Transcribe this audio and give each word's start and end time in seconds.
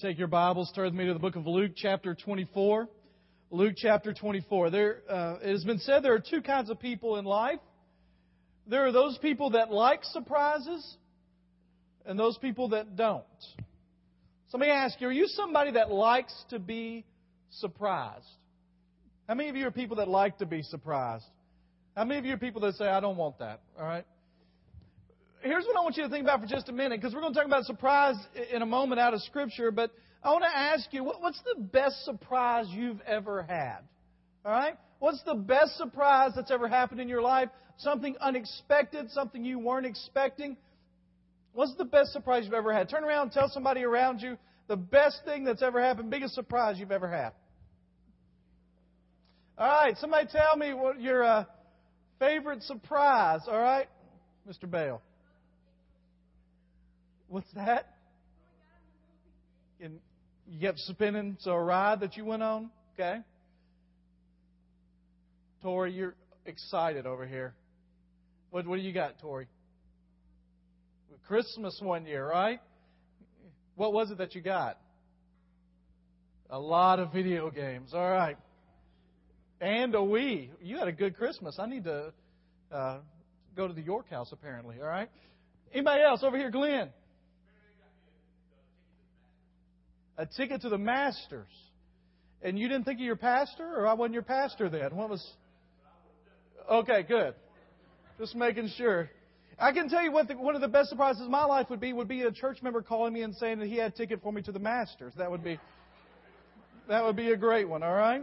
Take 0.00 0.16
your 0.16 0.28
Bibles, 0.28 0.70
turn 0.76 0.84
with 0.84 0.94
me 0.94 1.06
to 1.06 1.12
the 1.12 1.18
book 1.18 1.34
of 1.34 1.44
Luke, 1.44 1.72
chapter 1.74 2.14
24. 2.14 2.88
Luke, 3.50 3.74
chapter 3.76 4.14
24. 4.14 4.70
There, 4.70 5.02
uh, 5.10 5.38
it 5.42 5.50
has 5.50 5.64
been 5.64 5.80
said 5.80 6.04
there 6.04 6.14
are 6.14 6.20
two 6.20 6.40
kinds 6.40 6.70
of 6.70 6.78
people 6.78 7.16
in 7.16 7.24
life. 7.24 7.58
There 8.68 8.86
are 8.86 8.92
those 8.92 9.18
people 9.18 9.50
that 9.50 9.72
like 9.72 10.04
surprises, 10.04 10.96
and 12.06 12.16
those 12.16 12.38
people 12.38 12.68
that 12.68 12.94
don't. 12.94 13.24
So 14.50 14.58
let 14.58 14.66
me 14.68 14.70
ask 14.70 15.00
you: 15.00 15.08
Are 15.08 15.12
you 15.12 15.26
somebody 15.26 15.72
that 15.72 15.90
likes 15.90 16.44
to 16.50 16.60
be 16.60 17.04
surprised? 17.50 18.24
How 19.26 19.34
many 19.34 19.48
of 19.48 19.56
you 19.56 19.66
are 19.66 19.72
people 19.72 19.96
that 19.96 20.06
like 20.06 20.38
to 20.38 20.46
be 20.46 20.62
surprised? 20.62 21.26
How 21.96 22.04
many 22.04 22.20
of 22.20 22.24
you 22.24 22.34
are 22.34 22.38
people 22.38 22.60
that 22.60 22.76
say, 22.76 22.86
"I 22.86 23.00
don't 23.00 23.16
want 23.16 23.40
that"? 23.40 23.62
All 23.76 23.84
right 23.84 24.06
here's 25.42 25.64
what 25.64 25.76
I 25.76 25.80
want 25.80 25.96
you 25.96 26.04
to 26.04 26.08
think 26.08 26.22
about 26.22 26.40
for 26.40 26.46
just 26.46 26.68
a 26.68 26.72
minute, 26.72 27.00
because 27.00 27.14
we're 27.14 27.20
going 27.20 27.32
to 27.32 27.38
talk 27.38 27.46
about 27.46 27.64
surprise 27.64 28.16
in 28.52 28.62
a 28.62 28.66
moment 28.66 29.00
out 29.00 29.14
of 29.14 29.22
Scripture. 29.22 29.70
But 29.70 29.90
I 30.22 30.30
want 30.30 30.44
to 30.44 30.56
ask 30.56 30.92
you, 30.92 31.04
what's 31.04 31.40
the 31.54 31.60
best 31.60 32.04
surprise 32.04 32.66
you've 32.70 33.00
ever 33.02 33.42
had? 33.42 33.78
All 34.44 34.52
right? 34.52 34.74
What's 34.98 35.22
the 35.24 35.34
best 35.34 35.76
surprise 35.76 36.32
that's 36.34 36.50
ever 36.50 36.68
happened 36.68 37.00
in 37.00 37.08
your 37.08 37.22
life? 37.22 37.48
Something 37.78 38.16
unexpected, 38.20 39.10
something 39.10 39.44
you 39.44 39.58
weren't 39.58 39.86
expecting? 39.86 40.56
What's 41.52 41.74
the 41.76 41.84
best 41.84 42.12
surprise 42.12 42.44
you've 42.44 42.54
ever 42.54 42.72
had? 42.72 42.88
Turn 42.88 43.04
around 43.04 43.30
tell 43.30 43.48
somebody 43.48 43.82
around 43.84 44.20
you 44.20 44.36
the 44.68 44.76
best 44.76 45.20
thing 45.24 45.44
that's 45.44 45.62
ever 45.62 45.80
happened, 45.80 46.10
biggest 46.10 46.34
surprise 46.34 46.76
you've 46.78 46.92
ever 46.92 47.08
had. 47.08 47.32
All 49.56 49.66
right, 49.66 49.96
somebody 49.98 50.28
tell 50.30 50.56
me 50.56 50.72
what 50.72 51.00
your 51.00 51.24
uh, 51.24 51.44
favorite 52.18 52.62
surprise. 52.62 53.40
All 53.48 53.60
right, 53.60 53.88
Mr. 54.48 54.70
Bale. 54.70 55.00
What's 57.28 57.50
that? 57.54 57.94
And 59.80 60.00
you 60.46 60.60
kept 60.60 60.78
spinning, 60.80 61.36
so 61.40 61.52
a 61.52 61.62
ride 61.62 62.00
that 62.00 62.16
you 62.16 62.24
went 62.24 62.42
on? 62.42 62.70
Okay. 62.94 63.18
Tori, 65.62 65.92
you're 65.92 66.14
excited 66.46 67.06
over 67.06 67.26
here. 67.26 67.54
What, 68.50 68.66
what 68.66 68.76
do 68.76 68.82
you 68.82 68.92
got, 68.92 69.18
Tori? 69.20 69.46
Christmas 71.26 71.78
one 71.82 72.06
year, 72.06 72.26
right? 72.26 72.60
What 73.76 73.92
was 73.92 74.10
it 74.10 74.18
that 74.18 74.34
you 74.34 74.40
got? 74.40 74.78
A 76.48 76.58
lot 76.58 76.98
of 76.98 77.12
video 77.12 77.50
games. 77.50 77.90
All 77.92 78.10
right. 78.10 78.38
And 79.60 79.94
a 79.94 79.98
Wii. 79.98 80.48
You 80.62 80.78
had 80.78 80.88
a 80.88 80.92
good 80.92 81.16
Christmas. 81.16 81.58
I 81.58 81.66
need 81.66 81.84
to 81.84 82.12
uh, 82.72 82.98
go 83.54 83.68
to 83.68 83.74
the 83.74 83.82
York 83.82 84.08
house, 84.08 84.30
apparently. 84.32 84.76
All 84.80 84.88
right. 84.88 85.10
Anybody 85.74 86.02
else 86.02 86.22
over 86.22 86.38
here? 86.38 86.50
Glenn. 86.50 86.88
A 90.18 90.26
ticket 90.26 90.62
to 90.62 90.68
the 90.68 90.78
Masters. 90.78 91.48
And 92.42 92.58
you 92.58 92.68
didn't 92.68 92.84
think 92.84 92.98
of 92.98 93.04
your 93.04 93.16
pastor, 93.16 93.64
or 93.64 93.86
I 93.86 93.94
wasn't 93.94 94.14
your 94.14 94.22
pastor 94.22 94.68
then? 94.68 94.94
What 94.94 95.08
was. 95.08 95.26
Okay, 96.70 97.04
good. 97.04 97.34
Just 98.18 98.34
making 98.34 98.68
sure. 98.76 99.10
I 99.58 99.72
can 99.72 99.88
tell 99.88 100.02
you 100.02 100.12
what 100.12 100.28
the, 100.28 100.36
one 100.36 100.54
of 100.54 100.60
the 100.60 100.68
best 100.68 100.90
surprises 100.90 101.22
of 101.22 101.30
my 101.30 101.44
life 101.44 101.70
would 101.70 101.80
be 101.80 101.92
would 101.92 102.06
be 102.06 102.22
a 102.22 102.30
church 102.30 102.62
member 102.62 102.82
calling 102.82 103.12
me 103.12 103.22
and 103.22 103.34
saying 103.34 103.58
that 103.60 103.66
he 103.66 103.76
had 103.76 103.92
a 103.92 103.96
ticket 103.96 104.22
for 104.22 104.32
me 104.32 104.42
to 104.42 104.52
the 104.52 104.58
Masters. 104.58 105.12
That 105.16 105.30
would 105.30 105.42
be 105.42 105.58
that 106.88 107.04
would 107.04 107.16
be 107.16 107.32
a 107.32 107.36
great 107.36 107.68
one. 107.68 107.82
All 107.82 107.94
right. 107.94 108.22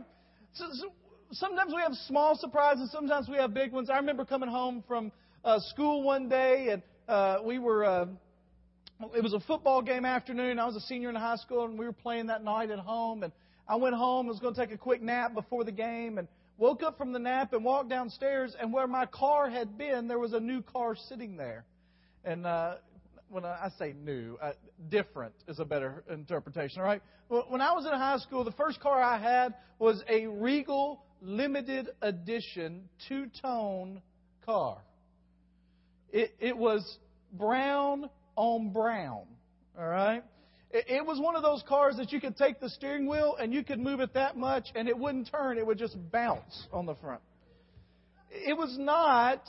So, 0.54 0.66
so 0.72 0.92
sometimes 1.32 1.74
we 1.74 1.82
have 1.82 1.94
small 2.08 2.38
surprises. 2.38 2.90
Sometimes 2.92 3.28
we 3.28 3.38
have 3.38 3.54
big 3.54 3.74
ones. 3.74 3.90
I 3.90 3.98
remember 3.98 4.24
coming 4.24 4.50
home 4.50 4.84
from 4.88 5.12
uh, 5.44 5.60
school 5.60 6.04
one 6.04 6.30
day 6.30 6.70
and 6.70 6.82
uh, 7.08 7.40
we 7.44 7.60
were 7.60 7.84
uh, 7.84 8.06
it 9.16 9.22
was 9.22 9.34
a 9.34 9.40
football 9.42 9.82
game 9.82 10.06
afternoon. 10.06 10.60
I 10.60 10.66
was 10.66 10.76
a 10.76 10.82
senior 10.82 11.10
in 11.10 11.16
high 11.16 11.36
school, 11.36 11.66
and 11.66 11.78
we 11.78 11.86
were 11.86 11.94
playing 11.94 12.28
that 12.28 12.44
night 12.44 12.72
at 12.72 12.80
home. 12.80 13.24
And 13.24 13.34
I 13.68 13.76
went 13.76 13.96
home. 13.96 14.28
I 14.28 14.30
was 14.30 14.40
going 14.40 14.54
to 14.54 14.60
take 14.60 14.74
a 14.74 14.78
quick 14.78 15.02
nap 15.02 15.34
before 15.34 15.64
the 15.64 15.72
game, 15.72 16.18
and 16.18 16.28
woke 16.58 16.84
up 16.84 16.98
from 16.98 17.12
the 17.12 17.20
nap 17.20 17.54
and 17.54 17.64
walked 17.64 17.90
downstairs. 17.90 18.56
And 18.60 18.72
where 18.72 18.88
my 18.88 19.06
car 19.06 19.50
had 19.50 19.78
been, 19.78 20.08
there 20.08 20.20
was 20.20 20.34
a 20.34 20.40
new 20.40 20.62
car 20.62 20.96
sitting 21.10 21.36
there. 21.36 21.66
And 22.24 22.46
uh, 22.46 22.76
when 23.30 23.44
I 23.44 23.70
say 23.78 23.94
new, 23.94 24.38
uh, 24.42 24.54
different 24.90 25.34
is 25.48 25.60
a 25.60 25.66
better 25.66 26.04
interpretation. 26.10 26.80
All 26.82 26.88
right. 26.88 27.02
When 27.28 27.60
I 27.60 27.74
was 27.74 27.86
in 27.86 27.92
high 27.92 28.18
school, 28.20 28.44
the 28.44 28.52
first 28.52 28.80
car 28.80 29.02
I 29.02 29.18
had 29.18 29.56
was 29.80 30.04
a 30.08 30.28
Regal 30.28 31.04
limited 31.22 31.90
edition 32.02 32.88
two 33.08 33.28
tone 33.42 34.02
car. 34.46 34.78
It, 36.12 36.36
it 36.40 36.56
was 36.56 36.98
brown 37.34 38.10
on 38.36 38.72
brown. 38.72 39.24
All 39.78 39.88
right? 39.88 40.24
It 40.72 41.06
was 41.06 41.20
one 41.20 41.36
of 41.36 41.44
those 41.44 41.64
cars 41.68 41.96
that 41.98 42.12
you 42.12 42.20
could 42.20 42.36
take 42.36 42.60
the 42.60 42.70
steering 42.70 43.08
wheel 43.08 43.38
and 43.40 43.54
you 43.54 43.64
could 43.64 43.80
move 43.80 44.02
it 44.02 44.14
that 44.14 44.36
much 44.36 44.68
and 44.76 44.90
it 44.90 44.98
wouldn't 44.98 45.30
turn, 45.32 45.58
it 45.58 45.66
would 45.66 45.78
just 45.78 45.96
bounce 46.12 46.68
on 46.74 46.86
the 46.86 46.96
front. 46.96 47.22
It 48.30 48.58
was 48.58 48.76
not, 48.78 49.42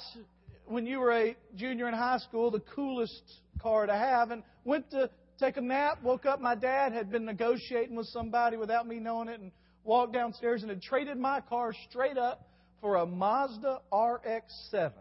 when 0.66 0.86
you 0.86 1.00
were 1.00 1.12
a 1.12 1.36
junior 1.56 1.88
in 1.88 1.94
high 1.94 2.18
school, 2.18 2.50
the 2.52 2.60
coolest 2.60 3.22
car 3.60 3.86
to 3.86 3.92
have. 3.92 4.30
And 4.30 4.44
went 4.64 4.90
to 4.92 5.10
take 5.40 5.56
a 5.56 5.60
nap, 5.60 6.02
woke 6.02 6.26
up, 6.26 6.40
my 6.40 6.54
dad 6.54 6.92
had 6.92 7.10
been 7.10 7.24
negotiating 7.24 7.96
with 7.96 8.06
somebody 8.06 8.56
without 8.56 8.86
me 8.86 9.00
knowing 9.00 9.28
it, 9.28 9.40
and 9.40 9.50
walked 9.82 10.12
downstairs 10.12 10.62
and 10.62 10.70
had 10.70 10.82
traded 10.82 11.16
my 11.16 11.40
car 11.40 11.72
straight 11.88 12.18
up 12.18 12.48
for 12.80 12.96
a 12.96 13.06
Mazda 13.06 13.80
RX 13.92 14.68
7 14.70 14.92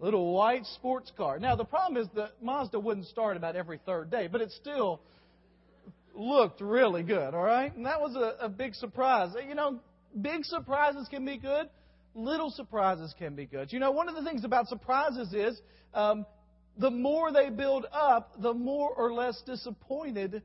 little 0.00 0.34
white 0.34 0.66
sports 0.66 1.12
car. 1.16 1.38
Now, 1.38 1.56
the 1.56 1.64
problem 1.64 2.02
is 2.02 2.08
that 2.14 2.42
Mazda 2.42 2.78
wouldn't 2.78 3.06
start 3.06 3.36
about 3.36 3.56
every 3.56 3.78
third 3.84 4.10
day, 4.10 4.28
but 4.30 4.40
it 4.40 4.50
still 4.52 5.00
looked 6.14 6.60
really 6.60 7.02
good, 7.02 7.34
all 7.34 7.42
right? 7.42 7.74
And 7.74 7.86
that 7.86 8.00
was 8.00 8.14
a, 8.16 8.44
a 8.44 8.48
big 8.48 8.74
surprise. 8.74 9.30
You 9.46 9.54
know, 9.54 9.80
big 10.20 10.44
surprises 10.44 11.08
can 11.08 11.24
be 11.24 11.38
good, 11.38 11.68
little 12.14 12.50
surprises 12.50 13.14
can 13.18 13.34
be 13.34 13.46
good. 13.46 13.72
You 13.72 13.80
know, 13.80 13.90
one 13.90 14.08
of 14.08 14.14
the 14.14 14.22
things 14.22 14.44
about 14.44 14.68
surprises 14.68 15.32
is 15.32 15.60
um, 15.92 16.26
the 16.78 16.90
more 16.90 17.32
they 17.32 17.50
build 17.50 17.86
up, 17.92 18.40
the 18.40 18.52
more 18.52 18.90
or 18.90 19.12
less 19.12 19.40
disappointed 19.46 20.42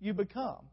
you 0.00 0.14
become. 0.14 0.64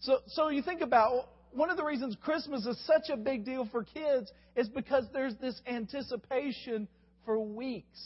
So, 0.00 0.18
so 0.26 0.48
you 0.48 0.62
think 0.62 0.82
about 0.82 1.28
one 1.52 1.70
of 1.70 1.76
the 1.76 1.84
reasons 1.84 2.16
Christmas 2.22 2.66
is 2.66 2.78
such 2.86 3.08
a 3.10 3.16
big 3.16 3.44
deal 3.44 3.66
for 3.72 3.82
kids 3.82 4.30
is 4.56 4.68
because 4.68 5.04
there's 5.12 5.34
this 5.40 5.60
anticipation 5.66 6.86
for 7.26 7.38
weeks, 7.38 8.00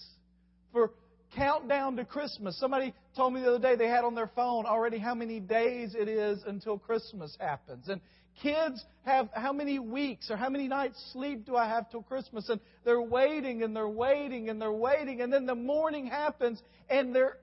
for 0.73 0.91
countdown 1.37 1.95
to 1.97 2.05
Christmas. 2.05 2.59
Somebody 2.59 2.93
told 3.17 3.35
me 3.35 3.41
the 3.41 3.55
other 3.55 3.61
day 3.61 3.77
they 3.77 3.89
had 3.89 4.05
on 4.05 4.17
their 4.17 4.31
phone 4.35 4.67
already 4.67 4.99
how 4.99 5.15
many 5.15 5.39
days 5.39 5.95
it 5.97 6.09
is 6.09 6.43
until 6.45 6.77
Christmas 6.79 7.37
happens. 7.39 7.89
And 7.89 8.01
kids 8.43 8.85
have 9.05 9.29
how 9.33 9.53
many 9.53 9.79
weeks 9.79 10.31
or 10.31 10.37
how 10.37 10.49
many 10.49 10.67
nights 10.67 11.01
sleep 11.13 11.47
do 11.47 11.55
I 11.57 11.69
have 11.69 11.89
till 11.91 12.03
Christmas? 12.03 12.49
And 12.49 12.61
they're 12.85 13.01
waiting 13.01 13.63
and 13.63 13.77
they're 13.77 13.89
waiting 13.89 14.49
and 14.49 14.61
they're 14.61 14.73
waiting. 14.73 15.21
And 15.21 15.33
then 15.33 15.47
the 15.47 15.55
morning 15.55 16.07
happens 16.07 16.61
and 16.89 17.15
their 17.15 17.37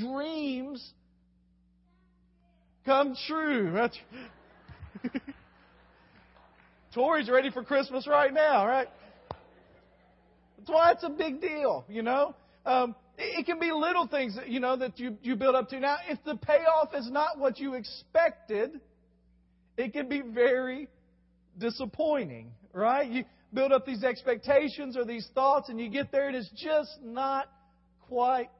dreams 0.00 0.92
come 2.84 3.16
true. 3.26 3.72
That's 3.74 3.98
Tori's 6.94 7.28
ready 7.28 7.50
for 7.50 7.62
Christmas 7.62 8.06
right 8.06 8.32
now, 8.32 8.66
right? 8.66 8.88
That's 10.68 10.76
why 10.76 10.92
it's 10.92 11.04
a 11.04 11.08
big 11.08 11.40
deal, 11.40 11.86
you 11.88 12.02
know. 12.02 12.34
Um, 12.66 12.94
it 13.16 13.46
can 13.46 13.58
be 13.58 13.72
little 13.72 14.06
things, 14.06 14.36
that, 14.36 14.48
you 14.50 14.60
know, 14.60 14.76
that 14.76 14.98
you, 14.98 15.16
you 15.22 15.34
build 15.34 15.54
up 15.54 15.70
to. 15.70 15.80
Now, 15.80 15.96
if 16.10 16.18
the 16.24 16.36
payoff 16.36 16.94
is 16.94 17.10
not 17.10 17.38
what 17.38 17.58
you 17.58 17.72
expected, 17.72 18.78
it 19.78 19.94
can 19.94 20.10
be 20.10 20.20
very 20.20 20.88
disappointing, 21.56 22.50
right? 22.74 23.10
You 23.10 23.24
build 23.54 23.72
up 23.72 23.86
these 23.86 24.04
expectations 24.04 24.94
or 24.94 25.06
these 25.06 25.26
thoughts, 25.34 25.70
and 25.70 25.80
you 25.80 25.88
get 25.88 26.12
there, 26.12 26.28
and 26.28 26.36
it's 26.36 26.50
just 26.50 26.98
not 27.02 27.46
quite 28.08 28.50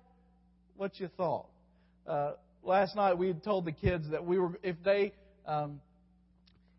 what 0.78 0.98
you 0.98 1.10
thought. 1.14 1.46
Uh, 2.06 2.32
last 2.62 2.96
night, 2.96 3.18
we 3.18 3.28
had 3.28 3.44
told 3.44 3.66
the 3.66 3.72
kids 3.72 4.08
that 4.10 4.24
we 4.24 4.38
were, 4.38 4.58
if 4.62 4.76
they, 4.82 5.12
um, 5.46 5.78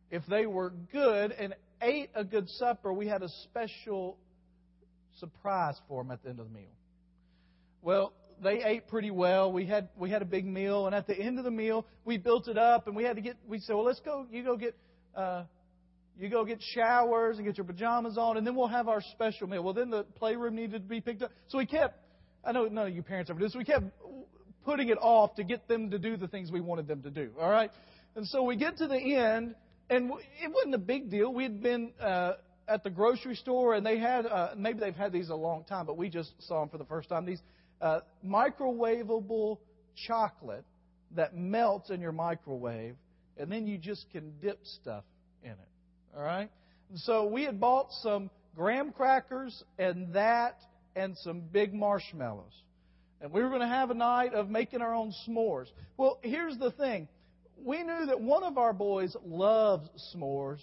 if 0.09 0.23
they 0.27 0.47
were 0.47 0.73
good 0.91 1.31
and 1.33 1.53
ate 1.83 2.09
a 2.15 2.23
good 2.23 2.49
supper, 2.49 2.91
we 2.91 3.07
had 3.07 3.21
a 3.21 3.29
special 3.43 4.17
surprise 5.19 5.75
for 5.87 6.03
them 6.03 6.11
at 6.11 6.23
the 6.23 6.29
end 6.29 6.39
of 6.39 6.47
the 6.47 6.53
meal. 6.53 6.71
Well, 7.81 8.13
they 8.41 8.63
ate 8.63 8.87
pretty 8.87 9.11
well. 9.11 9.51
We 9.51 9.65
had 9.65 9.89
we 9.97 10.09
had 10.09 10.21
a 10.21 10.25
big 10.25 10.45
meal, 10.45 10.85
and 10.85 10.95
at 10.95 11.07
the 11.07 11.17
end 11.17 11.39
of 11.39 11.45
the 11.45 11.51
meal, 11.51 11.85
we 12.05 12.17
built 12.17 12.47
it 12.47 12.57
up, 12.57 12.87
and 12.87 12.95
we 12.95 13.03
had 13.03 13.15
to 13.15 13.21
get. 13.21 13.37
We 13.47 13.59
said, 13.59 13.75
"Well, 13.75 13.85
let's 13.85 13.99
go. 14.01 14.25
You 14.31 14.43
go 14.43 14.57
get." 14.57 14.75
Uh, 15.15 15.43
you 16.19 16.27
go 16.27 16.43
get 16.43 16.61
showers 16.75 17.37
and 17.37 17.47
get 17.47 17.57
your 17.57 17.65
pajamas 17.65 18.17
on, 18.17 18.35
and 18.35 18.45
then 18.45 18.53
we'll 18.53 18.67
have 18.67 18.89
our 18.89 19.01
special 19.13 19.47
meal. 19.47 19.63
Well, 19.63 19.73
then 19.73 19.89
the 19.89 20.03
playroom 20.03 20.55
needed 20.55 20.83
to 20.83 20.89
be 20.89 20.99
picked 20.99 21.23
up. 21.23 21.31
So 21.47 21.57
we 21.57 21.65
kept, 21.65 21.97
I 22.43 22.51
know 22.51 22.65
none 22.65 22.87
of 22.87 22.93
you 22.93 23.01
parents 23.01 23.29
ever 23.29 23.39
do 23.39 23.45
this, 23.45 23.55
we 23.55 23.63
kept 23.63 23.85
putting 24.65 24.89
it 24.89 24.97
off 24.99 25.35
to 25.35 25.45
get 25.45 25.67
them 25.69 25.91
to 25.91 25.97
do 25.97 26.17
the 26.17 26.27
things 26.27 26.51
we 26.51 26.59
wanted 26.59 26.87
them 26.89 27.01
to 27.03 27.09
do. 27.09 27.31
All 27.39 27.49
right? 27.49 27.71
And 28.17 28.27
so 28.27 28.43
we 28.43 28.57
get 28.57 28.77
to 28.79 28.87
the 28.87 29.15
end, 29.15 29.55
and 29.89 30.11
it 30.43 30.51
wasn't 30.53 30.75
a 30.75 30.79
big 30.79 31.09
deal. 31.09 31.33
We 31.33 31.43
had 31.43 31.63
been 31.63 31.93
uh, 32.01 32.33
at 32.69 32.83
the 32.83 32.89
grocery 32.89 33.35
store, 33.35 33.73
and 33.73 33.85
they 33.85 33.97
had 33.97 34.25
uh, 34.25 34.51
maybe 34.55 34.79
they've 34.79 34.95
had 34.95 35.11
these 35.11 35.29
a 35.29 35.35
long 35.35 35.63
time, 35.63 35.85
but 35.85 35.97
we 35.97 36.09
just 36.09 36.31
saw 36.47 36.61
them 36.61 36.69
for 36.69 36.77
the 36.77 36.85
first 36.85 37.09
time. 37.09 37.25
These 37.25 37.41
uh, 37.81 38.01
microwavable 38.25 39.57
chocolate 40.07 40.65
that 41.15 41.35
melts 41.35 41.89
in 41.89 41.99
your 41.99 42.11
microwave, 42.11 42.95
and 43.37 43.51
then 43.51 43.65
you 43.65 43.77
just 43.77 44.09
can 44.11 44.33
dip 44.39 44.59
stuff 44.63 45.03
in 45.43 45.51
it. 45.51 45.69
All 46.15 46.23
right? 46.23 46.49
So 46.95 47.25
we 47.25 47.43
had 47.43 47.59
bought 47.59 47.91
some 48.01 48.29
graham 48.55 48.91
crackers 48.91 49.63
and 49.77 50.13
that 50.13 50.59
and 50.95 51.17
some 51.17 51.41
big 51.41 51.73
marshmallows. 51.73 52.53
And 53.21 53.31
we 53.31 53.41
were 53.41 53.49
going 53.49 53.61
to 53.61 53.67
have 53.67 53.89
a 53.89 53.95
night 53.95 54.33
of 54.33 54.49
making 54.49 54.81
our 54.81 54.93
own 54.93 55.13
s'mores. 55.27 55.67
Well, 55.97 56.19
here's 56.21 56.57
the 56.57 56.71
thing. 56.71 57.07
We 57.57 57.83
knew 57.83 58.05
that 58.07 58.21
one 58.21 58.43
of 58.43 58.57
our 58.57 58.73
boys 58.73 59.15
loves 59.25 59.89
s'mores, 60.13 60.59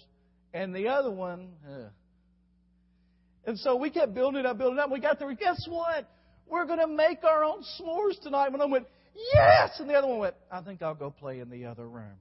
and 0.53 0.75
the 0.75 0.87
other 0.87 1.11
one, 1.11 1.49
ugh. 1.69 1.91
And 3.47 3.57
so 3.57 3.77
we 3.77 3.89
kept 3.89 4.13
building 4.13 4.41
it 4.41 4.45
up, 4.45 4.57
building 4.57 4.77
it 4.77 4.81
up. 4.81 4.91
We 4.91 4.99
got 4.99 5.17
there. 5.17 5.33
Guess 5.33 5.67
what? 5.69 6.07
We're 6.49 6.65
going 6.65 6.79
to 6.79 6.87
make 6.87 7.23
our 7.23 7.43
own 7.43 7.63
s'mores 7.79 8.21
tonight. 8.21 8.49
One 8.49 8.55
of 8.55 8.59
them 8.59 8.71
went, 8.71 8.87
Yes! 9.33 9.79
And 9.79 9.89
the 9.89 9.95
other 9.95 10.07
one 10.07 10.19
went, 10.19 10.35
I 10.51 10.61
think 10.61 10.81
I'll 10.81 10.93
go 10.93 11.09
play 11.09 11.39
in 11.39 11.49
the 11.49 11.65
other 11.65 11.87
room. 11.87 12.17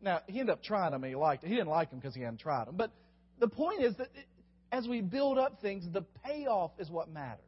Now, 0.00 0.20
he 0.26 0.40
ended 0.40 0.52
up 0.52 0.62
trying 0.62 0.92
them 0.92 1.02
and 1.02 1.10
he 1.10 1.16
liked 1.16 1.44
it. 1.44 1.48
He 1.48 1.54
didn't 1.54 1.68
like 1.68 1.90
them 1.90 1.98
because 1.98 2.14
he 2.14 2.22
hadn't 2.22 2.40
tried 2.40 2.66
them. 2.66 2.76
But 2.76 2.92
the 3.40 3.48
point 3.48 3.82
is 3.82 3.96
that 3.96 4.08
as 4.70 4.86
we 4.86 5.00
build 5.00 5.38
up 5.38 5.60
things, 5.60 5.84
the 5.92 6.04
payoff 6.24 6.72
is 6.78 6.90
what 6.90 7.10
matters. 7.10 7.40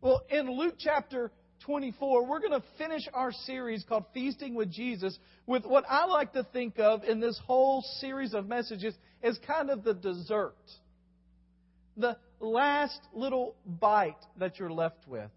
Well, 0.00 0.22
in 0.30 0.50
Luke 0.50 0.76
chapter 0.78 1.30
24, 1.60 2.26
we're 2.26 2.40
going 2.40 2.52
to 2.52 2.62
finish 2.78 3.02
our 3.12 3.32
series 3.32 3.84
called 3.88 4.04
Feasting 4.14 4.54
with 4.54 4.70
Jesus 4.70 5.18
with 5.46 5.64
what 5.64 5.84
I 5.88 6.06
like 6.06 6.32
to 6.32 6.44
think 6.52 6.78
of 6.78 7.04
in 7.04 7.20
this 7.20 7.38
whole 7.46 7.82
series 8.00 8.34
of 8.34 8.48
messages 8.48 8.94
as 9.22 9.38
kind 9.46 9.70
of 9.70 9.84
the 9.84 9.94
dessert. 9.94 10.54
The 11.96 12.16
last 12.40 13.00
little 13.12 13.56
bite 13.66 14.24
that 14.38 14.58
you're 14.58 14.72
left 14.72 15.06
with. 15.06 15.30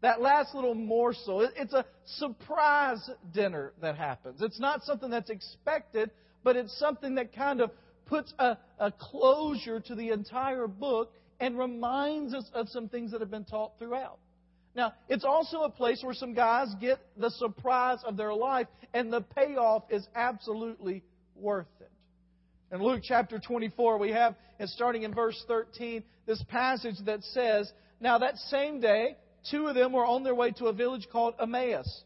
That 0.00 0.20
last 0.20 0.54
little 0.54 0.74
morsel. 0.74 1.48
It's 1.56 1.72
a 1.72 1.84
surprise 2.04 3.08
dinner 3.32 3.72
that 3.80 3.96
happens. 3.96 4.42
It's 4.42 4.60
not 4.60 4.84
something 4.84 5.10
that's 5.10 5.30
expected, 5.30 6.10
but 6.44 6.56
it's 6.56 6.78
something 6.78 7.16
that 7.16 7.34
kind 7.34 7.60
of 7.60 7.70
puts 8.06 8.32
a, 8.38 8.58
a 8.78 8.92
closure 8.92 9.80
to 9.80 9.94
the 9.94 10.10
entire 10.10 10.68
book 10.68 11.12
and 11.40 11.58
reminds 11.58 12.34
us 12.34 12.44
of 12.54 12.68
some 12.68 12.88
things 12.88 13.10
that 13.10 13.20
have 13.20 13.30
been 13.30 13.44
taught 13.44 13.78
throughout. 13.78 14.18
Now, 14.74 14.94
it's 15.08 15.24
also 15.24 15.62
a 15.62 15.70
place 15.70 16.02
where 16.02 16.14
some 16.14 16.34
guys 16.34 16.68
get 16.80 16.98
the 17.16 17.30
surprise 17.30 17.98
of 18.04 18.16
their 18.16 18.34
life, 18.34 18.66
and 18.92 19.12
the 19.12 19.20
payoff 19.20 19.84
is 19.90 20.06
absolutely 20.14 21.02
worth 21.36 21.68
it. 21.80 21.90
In 22.74 22.82
Luke 22.82 23.02
chapter 23.04 23.38
24, 23.38 23.98
we 23.98 24.10
have, 24.10 24.34
and 24.58 24.68
starting 24.68 25.04
in 25.04 25.14
verse 25.14 25.40
13, 25.46 26.02
this 26.26 26.42
passage 26.48 26.96
that 27.06 27.22
says, 27.22 27.70
Now 28.00 28.18
that 28.18 28.36
same 28.36 28.80
day, 28.80 29.16
two 29.50 29.68
of 29.68 29.76
them 29.76 29.92
were 29.92 30.04
on 30.04 30.24
their 30.24 30.34
way 30.34 30.50
to 30.52 30.66
a 30.66 30.72
village 30.72 31.06
called 31.10 31.34
Emmaus, 31.40 32.02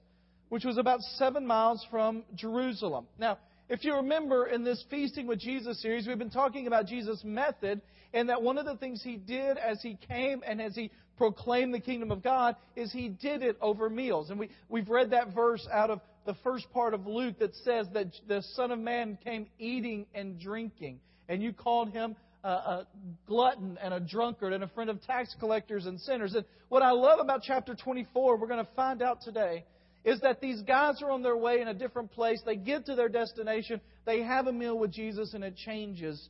which 0.51 0.65
was 0.65 0.77
about 0.77 1.01
seven 1.17 1.47
miles 1.47 1.87
from 1.91 2.25
Jerusalem. 2.35 3.07
Now, 3.19 3.39
if 3.69 3.85
you 3.85 3.95
remember 3.97 4.47
in 4.47 4.65
this 4.65 4.83
Feasting 4.91 5.27
with 5.27 5.39
Jesus 5.39 5.81
series, 5.83 6.07
we've 6.07 6.19
been 6.19 6.31
talking 6.31 6.67
about 6.67 6.87
Jesus' 6.87 7.23
method, 7.23 7.81
and 8.15 8.29
that 8.31 8.43
one 8.43 8.57
of 8.57 8.65
the 8.65 8.77
things 8.77 9.03
he 9.03 9.17
did 9.17 9.59
as 9.59 9.83
he 9.83 9.99
came 10.09 10.43
and 10.47 10.61
as 10.61 10.75
he 10.75 10.91
proclaimed 11.19 11.75
the 11.75 11.81
kingdom 11.81 12.11
of 12.11 12.23
God 12.23 12.57
is 12.77 12.93
he 12.93 13.09
did 13.09 13.43
it 13.43 13.59
over 13.61 13.91
meals. 13.91 14.31
And 14.31 14.39
we, 14.39 14.49
we've 14.69 14.89
read 14.89 15.11
that 15.11 15.35
verse 15.35 15.67
out 15.71 15.91
of 15.91 16.01
the 16.25 16.35
first 16.43 16.71
part 16.73 16.95
of 16.95 17.07
Luke 17.07 17.39
that 17.41 17.55
says 17.57 17.87
that 17.93 18.07
the 18.27 18.43
Son 18.55 18.71
of 18.71 18.79
Man 18.79 19.19
came 19.23 19.47
eating 19.59 20.07
and 20.15 20.41
drinking, 20.41 21.01
and 21.29 21.43
you 21.43 21.53
called 21.53 21.91
him 21.91 22.17
a, 22.45 22.49
a 22.49 22.87
glutton 23.27 23.79
and 23.83 23.93
a 23.93 24.01
drunkard 24.01 24.53
and 24.53 24.65
a 24.65 24.69
friend 24.69 24.89
of 24.89 25.03
tax 25.03 25.35
collectors 25.39 25.87
and 25.87 26.01
sinners. 26.01 26.35
And 26.35 26.45
what 26.69 26.83
I 26.83 26.93
love 26.93 27.19
about 27.21 27.43
chapter 27.43 27.75
24, 27.75 28.39
we're 28.39 28.47
going 28.47 28.65
to 28.65 28.73
find 28.75 29.03
out 29.03 29.21
today, 29.23 29.65
is 30.09 30.21
that 30.23 30.41
these 30.41 30.63
guys 30.63 31.03
are 31.03 31.11
on 31.11 31.23
their 31.23 31.37
way 31.37 31.61
in 31.61 31.69
a 31.69 31.75
different 31.75 32.11
place. 32.13 32.41
They 32.47 32.57
get 32.57 32.87
to 32.87 32.95
their 32.95 33.11
destination, 33.11 33.81
they 34.07 34.23
have 34.23 34.47
a 34.47 34.53
meal 34.53 34.79
with 34.79 34.91
Jesus, 34.91 35.35
and 35.35 35.45
it 35.45 35.55
changes 35.57 36.29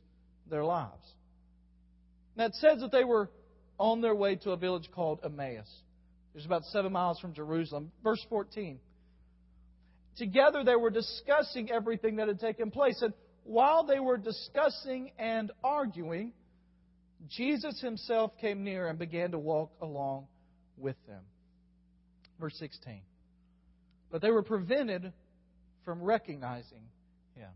their 0.49 0.65
lives. 0.65 1.05
Now, 2.35 2.47
it 2.47 2.55
says 2.55 2.81
that 2.81 2.91
they 2.91 3.05
were 3.05 3.29
on 3.77 4.01
their 4.01 4.15
way 4.15 4.35
to 4.35 4.51
a 4.51 4.57
village 4.57 4.89
called 4.93 5.21
Emmaus. 5.23 5.69
It's 6.35 6.45
about 6.45 6.63
seven 6.65 6.91
miles 6.91 7.19
from 7.19 7.33
Jerusalem. 7.33 7.91
Verse 8.03 8.23
14. 8.29 8.79
Together 10.17 10.63
they 10.65 10.75
were 10.75 10.89
discussing 10.89 11.71
everything 11.71 12.17
that 12.17 12.27
had 12.27 12.39
taken 12.39 12.71
place. 12.71 13.01
And 13.01 13.13
while 13.43 13.85
they 13.85 13.99
were 13.99 14.17
discussing 14.17 15.11
and 15.17 15.51
arguing, 15.63 16.33
Jesus 17.29 17.79
himself 17.81 18.31
came 18.41 18.63
near 18.63 18.87
and 18.87 18.99
began 18.99 19.31
to 19.31 19.39
walk 19.39 19.71
along 19.81 20.27
with 20.77 20.97
them. 21.07 21.21
Verse 22.39 22.55
16. 22.59 23.01
But 24.11 24.21
they 24.21 24.31
were 24.31 24.43
prevented 24.43 25.13
from 25.85 26.01
recognizing 26.01 26.81
him. 27.35 27.49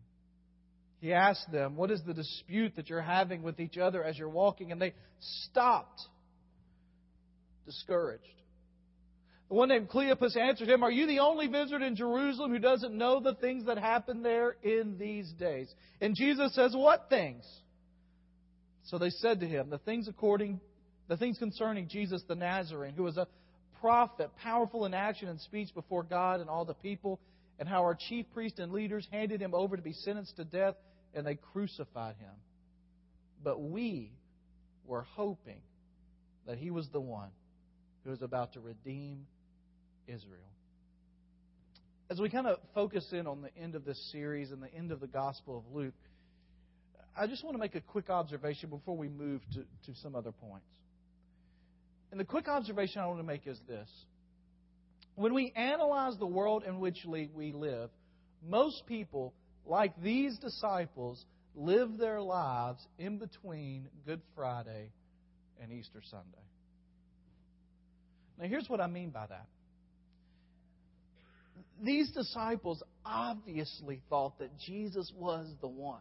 He 1.00 1.14
asked 1.14 1.52
them, 1.52 1.76
What 1.76 1.92
is 1.92 2.02
the 2.06 2.14
dispute 2.14 2.76
that 2.76 2.90
you're 2.90 3.02
having 3.02 3.44
with 3.44 3.60
each 3.60 3.78
other 3.78 4.04
as 4.04 4.18
you're 4.18 4.30
walking? 4.30 4.72
And 4.72 4.82
they 4.82 4.94
stopped, 5.50 6.02
discouraged. 7.66 8.24
The 9.50 9.56
one 9.56 9.70
named 9.70 9.90
Cleopas 9.90 10.38
answered 10.38 10.70
him, 10.70 10.84
Are 10.84 10.92
you 10.92 11.06
the 11.06 11.20
only 11.20 11.48
visitor 11.48 11.84
in 11.84 11.96
Jerusalem 11.96 12.52
who 12.52 12.60
doesn't 12.60 12.96
know 12.96 13.20
the 13.20 13.36
things 13.36 13.66
that 13.66 13.78
happen 13.78 14.24
there 14.24 14.56
in 14.64 14.98
these 14.98 15.32
days? 15.34 15.74
And 16.00 16.16
Jesus 16.16 16.56
says, 16.56 16.74
What 16.76 17.10
things? 17.10 17.44
So 18.86 18.98
they 18.98 19.10
said 19.10 19.42
to 19.42 19.48
him, 19.48 19.70
The 19.70 19.78
things 19.80 20.08
according 20.08 20.60
the 21.08 21.18
things 21.18 21.38
concerning 21.38 21.88
Jesus 21.90 22.24
the 22.28 22.36
Nazarene, 22.36 22.94
who 22.94 23.04
was 23.04 23.18
a 23.18 23.28
prophet, 23.84 24.30
powerful 24.42 24.86
in 24.86 24.94
action 24.94 25.28
and 25.28 25.42
speech 25.42 25.68
before 25.76 26.04
God 26.04 26.40
and 26.40 26.50
all 26.50 26.64
the 26.64 26.74
people, 26.74 27.20
and 27.60 27.68
how 27.68 27.82
our 27.82 27.98
chief 28.08 28.26
priests 28.34 28.58
and 28.58 28.72
leaders 28.72 29.06
handed 29.12 29.42
him 29.42 29.54
over 29.54 29.76
to 29.76 29.84
be 29.84 29.92
sentenced 29.92 30.38
to 30.38 30.46
death, 30.46 30.76
and 31.14 31.28
they 31.28 31.36
crucified 31.36 32.16
him. 32.16 32.32
But 33.44 33.62
we 33.62 34.14
were 34.86 35.02
hoping 35.02 35.60
that 36.48 36.58
he 36.58 36.72
was 36.72 36.88
the 36.94 37.02
one 37.02 37.28
who 38.06 38.12
was 38.12 38.22
about 38.22 38.54
to 38.54 38.62
redeem 38.62 39.26
Israel. 40.08 40.40
As 42.10 42.22
we 42.22 42.30
kind 42.30 42.48
of 42.48 42.60
focus 42.74 43.06
in 43.12 43.28
on 43.28 43.42
the 43.42 43.54
end 43.62 43.76
of 43.76 43.84
this 43.84 44.02
series 44.14 44.52
and 44.52 44.64
the 44.64 44.74
end 44.74 44.94
of 44.94 45.02
the 45.02 45.08
Gospel 45.08 45.58
of 45.58 45.76
Luke, 45.76 45.94
I 47.18 47.28
just 47.28 47.44
want 47.44 47.56
to 47.56 47.60
make 47.60 47.76
a 47.76 47.82
quick 47.82 48.10
observation 48.10 48.70
before 48.70 48.96
we 48.96 49.10
move 49.10 49.42
to, 49.56 49.92
to 49.92 50.00
some 50.00 50.16
other 50.16 50.32
points. 50.32 50.68
And 52.14 52.20
the 52.20 52.26
quick 52.26 52.48
observation 52.48 53.02
I 53.02 53.08
want 53.08 53.18
to 53.18 53.24
make 53.24 53.48
is 53.48 53.60
this. 53.68 53.90
When 55.16 55.34
we 55.34 55.52
analyze 55.56 56.16
the 56.20 56.28
world 56.28 56.64
in 56.64 56.80
which 56.80 57.04
we 57.08 57.52
live, 57.56 57.90
most 58.48 58.86
people, 58.86 59.34
like 59.66 60.00
these 60.00 60.38
disciples, 60.38 61.26
live 61.56 61.98
their 61.98 62.22
lives 62.22 62.86
in 63.00 63.18
between 63.18 63.88
Good 64.06 64.22
Friday 64.36 64.92
and 65.60 65.72
Easter 65.72 66.02
Sunday. 66.04 66.46
Now, 68.38 68.46
here's 68.46 68.70
what 68.70 68.80
I 68.80 68.86
mean 68.86 69.10
by 69.10 69.26
that. 69.26 69.48
These 71.82 72.12
disciples 72.12 72.84
obviously 73.04 74.04
thought 74.12 74.38
that 74.38 74.52
Jesus 74.60 75.12
was 75.18 75.52
the 75.62 75.68
one 75.68 75.98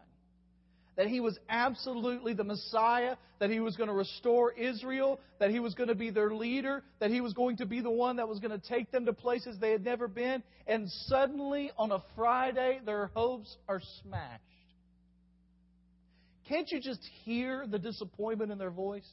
that 0.97 1.07
he 1.07 1.21
was 1.21 1.39
absolutely 1.49 2.35
the 2.35 2.45
Messiah, 2.45 3.17
that 3.39 3.51
he 3.51 3.61
was 3.61 3.77
going 3.77 3.89
to 3.89 3.95
restore 3.95 4.53
Israel, 4.53 5.21
that 5.39 5.51
he 5.51 5.59
was 5.59 5.75
going 5.75 5.89
to 5.89 5.95
be 5.95 6.11
their 6.11 6.31
leader, 6.33 6.83
that 7.01 7.11
he 7.11 7.21
was 7.21 7.33
going 7.33 7.57
to 7.57 7.67
be 7.67 7.81
the 7.81 7.91
one 7.91 8.17
that 8.17 8.29
was 8.29 8.39
going 8.41 8.59
to 8.59 8.69
take 8.69 8.91
them 8.91 9.07
to 9.07 9.13
places 9.13 9.57
they 9.59 9.73
had 9.73 9.85
never 9.85 10.07
been. 10.07 10.43
And 10.67 10.89
suddenly, 11.07 11.71
on 11.79 11.93
a 11.93 12.03
Friday, 12.15 12.81
their 12.85 13.11
hopes 13.15 13.57
are 13.69 13.81
smashed. 14.03 14.43
Can't 16.49 16.71
you 16.71 16.81
just 16.81 17.01
hear 17.25 17.67
the 17.67 17.79
disappointment 17.79 18.53
in 18.53 18.59
their 18.59 18.71
voice? 18.71 19.09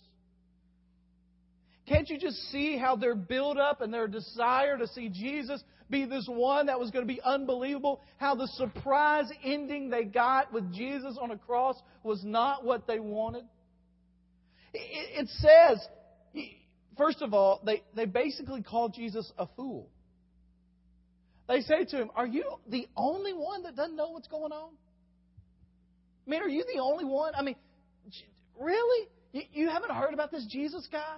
Can't 1.89 2.07
you 2.07 2.19
just 2.19 2.37
see 2.51 2.77
how 2.77 2.95
their 2.95 3.15
build 3.15 3.57
up 3.57 3.81
and 3.81 3.91
their 3.91 4.07
desire 4.07 4.77
to 4.77 4.87
see 4.87 5.09
Jesus 5.09 5.63
be 5.89 6.05
this 6.05 6.27
one 6.29 6.67
that 6.67 6.79
was 6.79 6.91
going 6.91 7.05
to 7.05 7.11
be 7.11 7.19
unbelievable? 7.19 8.01
How 8.17 8.35
the 8.35 8.47
surprise 8.47 9.25
ending 9.43 9.89
they 9.89 10.03
got 10.03 10.53
with 10.53 10.71
Jesus 10.71 11.17
on 11.19 11.31
a 11.31 11.37
cross 11.37 11.75
was 12.03 12.23
not 12.23 12.63
what 12.63 12.85
they 12.85 12.99
wanted? 12.99 13.43
It, 14.71 15.27
says, 15.39 15.83
first 16.95 17.23
of 17.23 17.33
all, 17.33 17.59
they, 17.65 17.81
they 17.95 18.05
basically 18.05 18.61
call 18.61 18.89
Jesus 18.89 19.31
a 19.39 19.47
fool. 19.55 19.89
They 21.47 21.61
say 21.61 21.85
to 21.85 21.97
him, 21.97 22.11
Are 22.15 22.27
you 22.27 22.43
the 22.69 22.87
only 22.95 23.33
one 23.33 23.63
that 23.63 23.75
doesn't 23.75 23.95
know 23.95 24.11
what's 24.11 24.27
going 24.27 24.51
on? 24.51 24.69
I 26.27 26.29
mean, 26.29 26.43
are 26.43 26.47
you 26.47 26.63
the 26.71 26.79
only 26.79 27.05
one? 27.05 27.33
I 27.35 27.41
mean, 27.41 27.55
really? 28.59 29.07
You, 29.31 29.41
you 29.51 29.69
haven't 29.69 29.89
heard 29.89 30.13
about 30.13 30.29
this 30.29 30.45
Jesus 30.51 30.87
guy? 30.91 31.15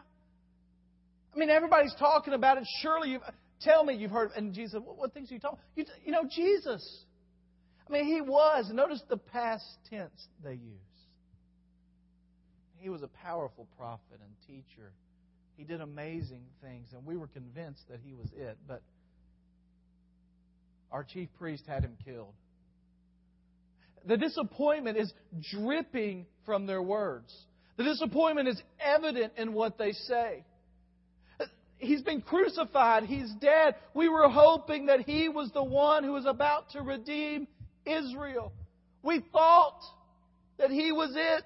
I 1.34 1.38
mean, 1.40 1.50
everybody's 1.50 1.96
talking 1.98 2.34
about 2.34 2.58
it. 2.58 2.66
Surely 2.82 3.10
you 3.10 3.20
tell 3.62 3.84
me 3.84 3.96
you've 3.96 4.12
heard. 4.12 4.32
And 4.36 4.54
Jesus, 4.54 4.80
what, 4.84 4.98
what 4.98 5.14
things 5.14 5.32
are 5.32 5.34
you 5.34 5.40
talking? 5.40 5.60
You, 5.76 5.86
you 6.06 6.12
know, 6.12 6.24
Jesus. 6.30 7.06
I 7.88 7.92
mean, 7.94 8.06
he 8.06 8.22
was. 8.22 8.70
Notice 8.72 9.02
the 9.10 9.18
past 9.18 9.66
tense 9.90 10.28
they 10.44 10.54
use. 10.54 10.62
He 12.78 12.90
was 12.90 13.04
a 13.04 13.08
powerful 13.08 13.68
prophet 13.78 14.20
and 14.22 14.32
teacher. 14.48 14.92
He 15.56 15.64
did 15.64 15.82
amazing 15.82 16.42
things, 16.64 16.88
and 16.94 17.06
we 17.06 17.16
were 17.16 17.28
convinced 17.28 17.88
that 17.90 18.00
he 18.04 18.14
was 18.14 18.28
it. 18.36 18.58
But 18.68 18.82
our 20.92 21.04
chief 21.04 21.30
priest 21.38 21.64
had 21.68 21.84
him 21.84 21.96
killed. 22.04 22.34
The 24.06 24.18
disappointment 24.18 24.98
is 24.98 25.14
dripping 25.52 26.26
from 26.46 26.66
their 26.66 26.82
words. 26.82 27.32
The 27.78 27.84
disappointment 27.84 28.48
is 28.48 28.62
evident 28.80 29.34
in 29.38 29.54
what 29.54 29.78
they 29.78 29.92
say. 29.92 30.44
He's 31.82 32.04
been 32.04 32.22
crucified. 32.22 33.04
He's 33.04 33.32
dead. 33.42 33.76
We 33.96 34.08
were 34.08 34.30
hoping 34.30 34.86
that 34.86 35.02
he 35.02 35.30
was 35.30 35.52
the 35.52 35.64
one 35.64 36.04
who 36.04 36.14
was 36.14 36.26
about 36.28 36.70
to 36.72 36.82
redeem 36.82 37.48
Israel. 37.86 38.54
We 39.02 39.24
thought 39.34 39.80
that 40.60 40.70
he 40.70 40.92
was 40.92 41.12
it. 41.16 41.46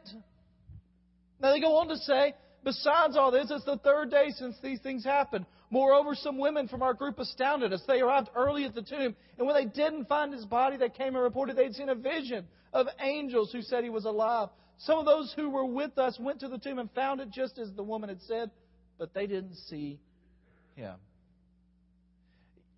Now 1.39 1.51
they 1.51 1.61
go 1.61 1.77
on 1.77 1.87
to 1.87 1.97
say, 1.97 2.33
besides 2.65 3.15
all 3.15 3.31
this, 3.31 3.49
it's 3.49 3.63
the 3.63 3.77
third 3.77 4.11
day 4.11 4.31
since 4.37 4.57
these 4.61 4.81
things 4.81 5.05
happened. 5.05 5.45
Moreover, 5.69 6.15
some 6.15 6.37
women 6.37 6.67
from 6.67 6.81
our 6.81 6.93
group 6.93 7.17
astounded 7.17 7.71
us. 7.71 7.81
They 7.87 8.01
arrived 8.01 8.29
early 8.35 8.65
at 8.65 8.75
the 8.75 8.81
tomb, 8.81 9.15
and 9.37 9.47
when 9.47 9.55
they 9.55 9.65
didn't 9.65 10.09
find 10.09 10.33
his 10.33 10.45
body, 10.45 10.75
they 10.75 10.89
came 10.89 11.15
and 11.15 11.23
reported 11.23 11.55
they'd 11.55 11.73
seen 11.73 11.89
a 11.89 11.95
vision 11.95 12.45
of 12.73 12.87
angels 12.99 13.51
who 13.53 13.61
said 13.61 13.83
he 13.83 13.89
was 13.89 14.05
alive. 14.05 14.49
Some 14.79 14.99
of 14.99 15.05
those 15.05 15.33
who 15.35 15.49
were 15.49 15.65
with 15.65 15.97
us 15.97 16.19
went 16.19 16.41
to 16.41 16.49
the 16.49 16.57
tomb 16.57 16.79
and 16.79 16.91
found 16.91 17.21
it 17.21 17.31
just 17.31 17.57
as 17.57 17.71
the 17.73 17.83
woman 17.83 18.09
had 18.09 18.21
said, 18.23 18.51
but 18.99 19.13
they 19.13 19.27
didn't 19.27 19.55
see 19.69 19.99
him. 20.75 20.95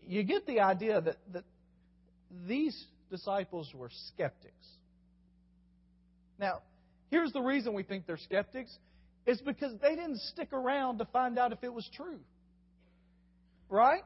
You 0.08 0.24
get 0.24 0.46
the 0.46 0.62
idea 0.62 1.01
that, 1.01 1.18
that 1.34 1.44
these 2.48 2.86
disciples 3.10 3.72
were 3.74 3.89
skeptics. 4.13 4.54
Now, 6.39 6.62
here's 7.10 7.34
the 7.34 7.42
reason 7.42 7.74
we 7.74 7.84
think 7.84 8.06
they're 8.06 8.18
skeptics. 8.18 8.75
It's 9.25 9.42
because 9.42 9.74
they 9.82 9.96
didn't 9.96 10.20
stick 10.20 10.54
around 10.54 11.00
to 11.00 11.06
find 11.06 11.38
out 11.38 11.51
if 11.51 11.63
it 11.63 11.74
was 11.74 11.89
true. 11.96 12.20
Right? 13.70 14.04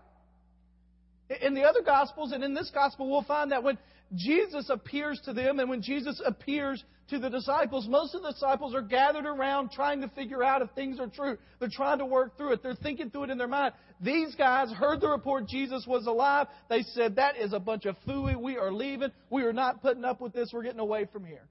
In 1.41 1.53
the 1.53 1.63
other 1.63 1.81
Gospels 1.81 2.31
and 2.31 2.43
in 2.43 2.53
this 2.53 2.71
Gospel, 2.73 3.09
we'll 3.09 3.23
find 3.23 3.51
that 3.51 3.63
when 3.63 3.77
Jesus 4.15 4.69
appears 4.69 5.19
to 5.25 5.33
them 5.33 5.59
and 5.59 5.69
when 5.69 5.81
Jesus 5.81 6.21
appears 6.25 6.83
to 7.09 7.19
the 7.19 7.29
disciples, 7.29 7.87
most 7.87 8.15
of 8.15 8.21
the 8.21 8.31
disciples 8.31 8.73
are 8.73 8.81
gathered 8.81 9.25
around 9.25 9.71
trying 9.71 10.01
to 10.01 10.07
figure 10.09 10.43
out 10.43 10.61
if 10.61 10.69
things 10.71 10.99
are 10.99 11.07
true. 11.07 11.37
They're 11.59 11.69
trying 11.71 11.99
to 11.99 12.05
work 12.05 12.37
through 12.37 12.53
it. 12.53 12.63
They're 12.63 12.75
thinking 12.75 13.09
through 13.09 13.25
it 13.25 13.29
in 13.29 13.37
their 13.37 13.47
mind. 13.47 13.73
These 14.01 14.35
guys 14.35 14.71
heard 14.71 15.01
the 15.01 15.09
report 15.09 15.47
Jesus 15.47 15.85
was 15.85 16.07
alive. 16.07 16.47
They 16.69 16.83
said, 16.83 17.17
That 17.17 17.37
is 17.37 17.51
a 17.51 17.59
bunch 17.59 17.85
of 17.85 17.97
fooey. 18.07 18.41
We 18.41 18.57
are 18.57 18.71
leaving. 18.71 19.11
We 19.29 19.43
are 19.43 19.53
not 19.53 19.81
putting 19.81 20.05
up 20.05 20.21
with 20.21 20.31
this. 20.33 20.49
We're 20.53 20.63
getting 20.63 20.79
away 20.79 21.05
from 21.11 21.25
here. 21.25 21.47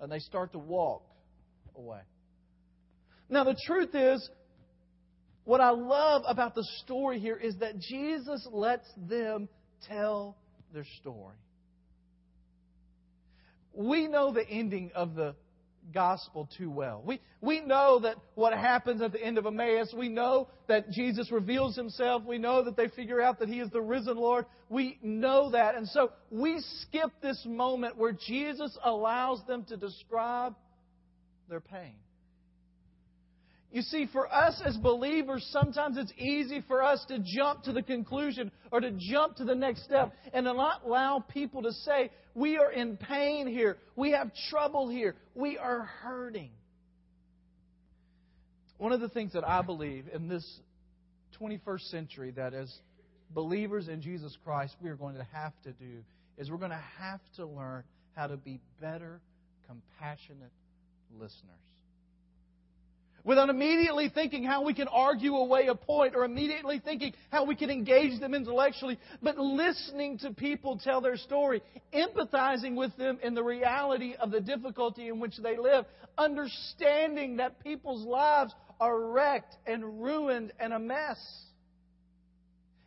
And 0.00 0.10
they 0.10 0.18
start 0.18 0.52
to 0.52 0.58
walk 0.58 1.02
away. 1.76 2.00
Now, 3.28 3.44
the 3.44 3.56
truth 3.66 3.94
is, 3.94 4.28
what 5.44 5.60
I 5.60 5.70
love 5.70 6.22
about 6.26 6.54
the 6.54 6.64
story 6.84 7.20
here 7.20 7.36
is 7.36 7.56
that 7.56 7.78
Jesus 7.78 8.46
lets 8.50 8.88
them 8.96 9.48
tell 9.88 10.36
their 10.72 10.86
story. 11.00 11.36
We 13.72 14.08
know 14.08 14.32
the 14.32 14.46
ending 14.48 14.90
of 14.94 15.14
the 15.14 15.34
gospel 15.92 16.48
too 16.56 16.70
well. 16.70 17.02
We, 17.04 17.20
we 17.40 17.60
know 17.60 18.00
that 18.00 18.16
what 18.34 18.52
happens 18.52 19.02
at 19.02 19.12
the 19.12 19.22
end 19.22 19.38
of 19.38 19.46
Emmaus, 19.46 19.92
we 19.96 20.08
know 20.08 20.48
that 20.68 20.90
Jesus 20.90 21.30
reveals 21.32 21.76
himself. 21.76 22.22
We 22.24 22.38
know 22.38 22.64
that 22.64 22.76
they 22.76 22.88
figure 22.88 23.20
out 23.20 23.38
that 23.40 23.48
he 23.48 23.60
is 23.60 23.70
the 23.70 23.80
risen 23.80 24.16
Lord. 24.16 24.46
We 24.68 24.98
know 25.02 25.50
that. 25.50 25.74
And 25.74 25.88
so 25.88 26.12
we 26.30 26.62
skip 26.82 27.10
this 27.22 27.42
moment 27.46 27.96
where 27.96 28.12
Jesus 28.12 28.76
allows 28.84 29.40
them 29.46 29.64
to 29.64 29.76
describe 29.76 30.54
their 31.48 31.60
pain. 31.60 31.94
You 33.72 33.82
see, 33.82 34.06
for 34.12 34.32
us 34.32 34.60
as 34.64 34.76
believers, 34.76 35.46
sometimes 35.52 35.96
it's 35.96 36.12
easy 36.18 36.62
for 36.66 36.82
us 36.82 37.04
to 37.06 37.18
jump 37.24 37.62
to 37.64 37.72
the 37.72 37.82
conclusion 37.82 38.50
or 38.72 38.80
to 38.80 38.90
jump 38.98 39.36
to 39.36 39.44
the 39.44 39.54
next 39.54 39.84
step 39.84 40.12
and 40.32 40.44
to 40.44 40.52
not 40.54 40.82
allow 40.84 41.20
people 41.20 41.62
to 41.62 41.72
say, 41.72 42.10
We 42.34 42.58
are 42.58 42.72
in 42.72 42.96
pain 42.96 43.46
here. 43.46 43.76
We 43.94 44.10
have 44.10 44.32
trouble 44.50 44.88
here. 44.88 45.14
We 45.36 45.56
are 45.56 45.82
hurting. 45.82 46.50
One 48.78 48.92
of 48.92 49.00
the 49.00 49.08
things 49.08 49.34
that 49.34 49.46
I 49.46 49.62
believe 49.62 50.06
in 50.12 50.26
this 50.26 50.44
21st 51.40 51.90
century 51.90 52.32
that 52.32 52.54
as 52.54 52.74
believers 53.32 53.86
in 53.86 54.02
Jesus 54.02 54.36
Christ 54.44 54.74
we 54.82 54.90
are 54.90 54.96
going 54.96 55.14
to 55.14 55.26
have 55.32 55.52
to 55.62 55.72
do 55.72 56.02
is 56.38 56.50
we're 56.50 56.56
going 56.56 56.70
to 56.70 56.84
have 56.98 57.20
to 57.36 57.46
learn 57.46 57.84
how 58.16 58.26
to 58.26 58.36
be 58.36 58.58
better, 58.80 59.20
compassionate 59.68 60.50
listeners 61.12 61.60
without 63.24 63.48
immediately 63.48 64.08
thinking 64.08 64.44
how 64.44 64.62
we 64.62 64.74
can 64.74 64.88
argue 64.88 65.34
away 65.34 65.66
a 65.66 65.74
point 65.74 66.14
or 66.14 66.24
immediately 66.24 66.80
thinking 66.84 67.12
how 67.30 67.44
we 67.44 67.54
can 67.54 67.70
engage 67.70 68.18
them 68.20 68.34
intellectually, 68.34 68.98
but 69.22 69.38
listening 69.38 70.18
to 70.18 70.30
people 70.32 70.78
tell 70.82 71.00
their 71.00 71.16
story, 71.16 71.62
empathizing 71.92 72.74
with 72.74 72.96
them 72.96 73.18
in 73.22 73.34
the 73.34 73.42
reality 73.42 74.14
of 74.20 74.30
the 74.30 74.40
difficulty 74.40 75.08
in 75.08 75.20
which 75.20 75.36
they 75.42 75.56
live, 75.56 75.84
understanding 76.16 77.36
that 77.36 77.62
people's 77.62 78.06
lives 78.06 78.54
are 78.80 78.98
wrecked 78.98 79.54
and 79.66 80.02
ruined 80.02 80.52
and 80.58 80.72
a 80.72 80.78
mess. 80.78 81.18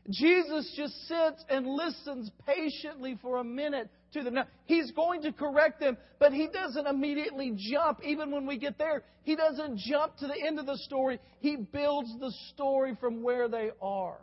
Jesus 0.09 0.73
just 0.75 1.07
sits 1.07 1.45
and 1.49 1.65
listens 1.65 2.29
patiently 2.45 3.17
for 3.21 3.37
a 3.37 3.43
minute 3.43 3.89
to 4.13 4.24
them. 4.24 4.36
Now, 4.36 4.48
he's 4.65 4.91
going 4.91 5.22
to 5.24 5.32
correct 5.32 5.79
them, 5.79 5.98
but 6.20 6.34
he 6.34 6.48
doesn't 6.48 6.88
immediately 6.88 7.53
jump, 7.55 8.00
even 8.03 8.32
when 8.32 8.46
we 8.46 8.58
get 8.58 8.77
there. 8.77 9.03
He 9.24 9.36
doesn't 9.36 9.77
jump 9.79 10.17
to 10.17 10.27
the 10.27 10.36
end 10.46 10.60
of 10.60 10.65
the 10.65 10.77
story. 10.77 11.20
He 11.39 11.55
builds 11.55 12.10
the 12.20 12.32
story 12.53 12.98
from 13.00 13.24
where 13.24 13.48
they 13.48 13.72
are. 13.82 14.17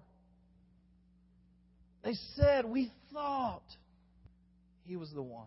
They 2.02 2.14
said, 2.36 2.64
We 2.64 2.90
thought 3.12 3.62
he 4.86 4.96
was 4.96 5.10
the 5.12 5.22
one. 5.22 5.46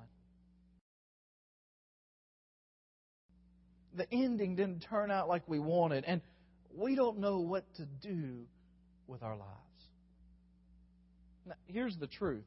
The 3.95 4.11
ending 4.11 4.55
didn't 4.55 4.85
turn 4.89 5.11
out 5.11 5.27
like 5.27 5.43
we 5.47 5.59
wanted, 5.59 6.03
and 6.05 6.21
we 6.75 6.95
don't 6.95 7.19
know 7.19 7.39
what 7.39 7.63
to 7.75 7.85
do 8.01 8.45
with 9.07 9.21
our 9.21 9.35
lives. 9.35 9.49
Now, 11.45 11.55
here's 11.67 11.95
the 11.97 12.07
truth 12.07 12.45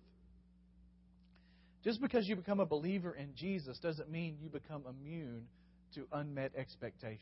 just 1.87 2.01
because 2.01 2.27
you 2.27 2.35
become 2.35 2.59
a 2.59 2.67
believer 2.67 3.15
in 3.15 3.33
Jesus 3.37 3.79
doesn't 3.79 4.11
mean 4.11 4.37
you 4.43 4.49
become 4.49 4.83
immune 4.91 5.45
to 5.95 6.05
unmet 6.11 6.51
expectations. 6.57 7.21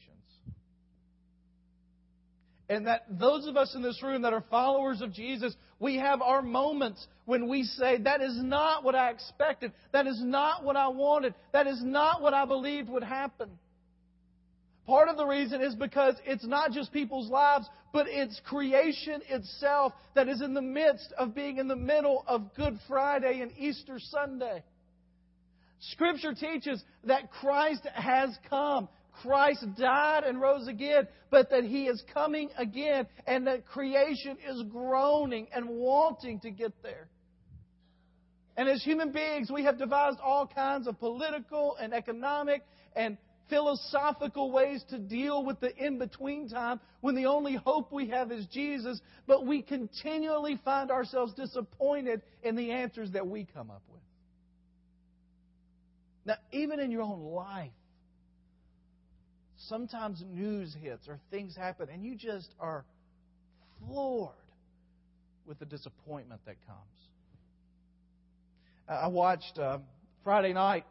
And 2.70 2.86
that 2.86 3.04
those 3.10 3.46
of 3.46 3.58
us 3.58 3.74
in 3.74 3.82
this 3.82 4.02
room 4.02 4.22
that 4.22 4.32
are 4.32 4.42
followers 4.50 5.02
of 5.02 5.12
Jesus, 5.12 5.54
we 5.78 5.96
have 5.96 6.22
our 6.22 6.40
moments 6.40 7.06
when 7.26 7.46
we 7.46 7.64
say, 7.64 7.98
That 7.98 8.22
is 8.22 8.42
not 8.42 8.84
what 8.84 8.94
I 8.94 9.10
expected. 9.10 9.70
That 9.92 10.06
is 10.06 10.18
not 10.24 10.64
what 10.64 10.76
I 10.76 10.88
wanted. 10.88 11.34
That 11.52 11.66
is 11.66 11.82
not 11.84 12.22
what 12.22 12.32
I 12.32 12.46
believed 12.46 12.88
would 12.88 13.04
happen. 13.04 13.50
Part 14.86 15.08
of 15.08 15.16
the 15.16 15.24
reason 15.24 15.62
is 15.62 15.74
because 15.74 16.14
it's 16.26 16.44
not 16.44 16.72
just 16.72 16.92
people's 16.92 17.30
lives, 17.30 17.66
but 17.92 18.06
it's 18.08 18.38
creation 18.44 19.22
itself 19.28 19.94
that 20.14 20.28
is 20.28 20.42
in 20.42 20.52
the 20.52 20.62
midst 20.62 21.12
of 21.16 21.34
being 21.34 21.56
in 21.56 21.68
the 21.68 21.76
middle 21.76 22.22
of 22.26 22.54
Good 22.54 22.78
Friday 22.86 23.40
and 23.40 23.50
Easter 23.56 23.98
Sunday. 23.98 24.62
Scripture 25.92 26.34
teaches 26.34 26.82
that 27.04 27.30
Christ 27.30 27.86
has 27.94 28.36
come. 28.50 28.88
Christ 29.22 29.64
died 29.78 30.24
and 30.24 30.40
rose 30.40 30.68
again, 30.68 31.08
but 31.30 31.50
that 31.50 31.64
He 31.64 31.86
is 31.86 32.02
coming 32.12 32.50
again, 32.58 33.06
and 33.26 33.46
that 33.46 33.66
creation 33.66 34.36
is 34.48 34.62
groaning 34.70 35.46
and 35.54 35.68
wanting 35.68 36.40
to 36.40 36.50
get 36.50 36.72
there. 36.82 37.08
And 38.56 38.68
as 38.68 38.82
human 38.82 39.12
beings, 39.12 39.50
we 39.50 39.64
have 39.64 39.78
devised 39.78 40.18
all 40.22 40.46
kinds 40.46 40.86
of 40.86 40.98
political 40.98 41.76
and 41.80 41.94
economic 41.94 42.62
and 42.94 43.16
philosophical 43.48 44.50
ways 44.50 44.84
to 44.90 44.98
deal 44.98 45.44
with 45.44 45.60
the 45.60 45.74
in 45.76 45.98
between 45.98 46.48
time 46.48 46.80
when 47.00 47.14
the 47.14 47.26
only 47.26 47.54
hope 47.54 47.92
we 47.92 48.08
have 48.08 48.32
is 48.32 48.46
Jesus, 48.46 49.00
but 49.26 49.46
we 49.46 49.62
continually 49.62 50.58
find 50.64 50.90
ourselves 50.90 51.32
disappointed 51.34 52.22
in 52.42 52.56
the 52.56 52.70
answers 52.70 53.10
that 53.12 53.26
we 53.26 53.46
come 53.54 53.70
up 53.70 53.82
with. 53.92 54.00
Now, 56.26 56.36
even 56.52 56.80
in 56.80 56.90
your 56.90 57.02
own 57.02 57.20
life, 57.20 57.70
sometimes 59.68 60.22
news 60.26 60.74
hits 60.82 61.06
or 61.08 61.18
things 61.30 61.56
happen 61.56 61.88
and 61.92 62.04
you 62.04 62.16
just 62.16 62.54
are 62.58 62.84
floored 63.78 64.30
with 65.46 65.58
the 65.58 65.66
disappointment 65.66 66.40
that 66.46 66.56
comes. 66.66 66.78
I 68.88 69.08
watched 69.08 69.58
uh, 69.58 69.78
Friday 70.22 70.52
night. 70.52 70.84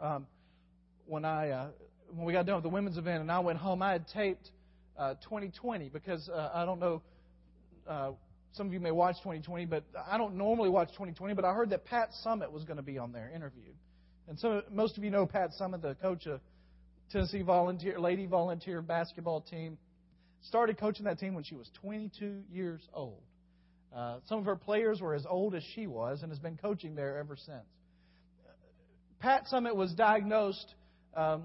Um, 0.00 0.26
when 1.06 1.24
I 1.24 1.50
uh, 1.50 1.68
when 2.10 2.26
we 2.26 2.32
got 2.32 2.46
done 2.46 2.56
with 2.56 2.64
the 2.64 2.70
women's 2.70 2.98
event 2.98 3.20
and 3.20 3.30
I 3.30 3.38
went 3.40 3.58
home, 3.58 3.82
I 3.82 3.92
had 3.92 4.06
taped 4.08 4.50
uh, 4.98 5.14
2020 5.24 5.88
because 5.88 6.28
uh, 6.28 6.50
I 6.54 6.64
don't 6.64 6.80
know. 6.80 7.02
Uh, 7.88 8.10
some 8.52 8.66
of 8.66 8.72
you 8.72 8.80
may 8.80 8.90
watch 8.90 9.16
2020, 9.16 9.66
but 9.66 9.84
I 10.10 10.16
don't 10.16 10.36
normally 10.36 10.70
watch 10.70 10.88
2020. 10.88 11.34
But 11.34 11.44
I 11.44 11.52
heard 11.52 11.70
that 11.70 11.84
Pat 11.84 12.10
Summitt 12.24 12.50
was 12.50 12.64
going 12.64 12.78
to 12.78 12.82
be 12.82 12.98
on 12.98 13.12
there 13.12 13.30
interviewed, 13.34 13.76
and 14.28 14.38
so 14.38 14.62
most 14.70 14.98
of 14.98 15.04
you 15.04 15.10
know 15.10 15.26
Pat 15.26 15.50
Summitt, 15.60 15.82
the 15.82 15.94
coach 15.96 16.26
of 16.26 16.40
Tennessee 17.10 17.42
volunteer 17.42 17.98
lady 18.00 18.26
volunteer 18.26 18.82
basketball 18.82 19.40
team. 19.40 19.78
Started 20.42 20.78
coaching 20.78 21.06
that 21.06 21.18
team 21.18 21.34
when 21.34 21.42
she 21.42 21.56
was 21.56 21.68
22 21.80 22.42
years 22.52 22.80
old. 22.94 23.20
Uh, 23.94 24.18
some 24.28 24.38
of 24.38 24.44
her 24.44 24.54
players 24.54 25.00
were 25.00 25.14
as 25.14 25.26
old 25.28 25.54
as 25.54 25.62
she 25.74 25.86
was 25.86 26.22
and 26.22 26.30
has 26.30 26.38
been 26.38 26.56
coaching 26.56 26.94
there 26.94 27.18
ever 27.18 27.36
since. 27.36 27.64
Pat 29.18 29.46
Summitt 29.50 29.74
was 29.74 29.92
diagnosed 29.94 30.74
um, 31.16 31.44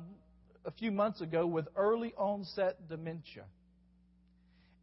a 0.66 0.72
few 0.72 0.92
months 0.92 1.22
ago 1.22 1.48
with 1.48 1.68
early 1.76 2.14
onset 2.18 2.88
dementia. 2.88 3.46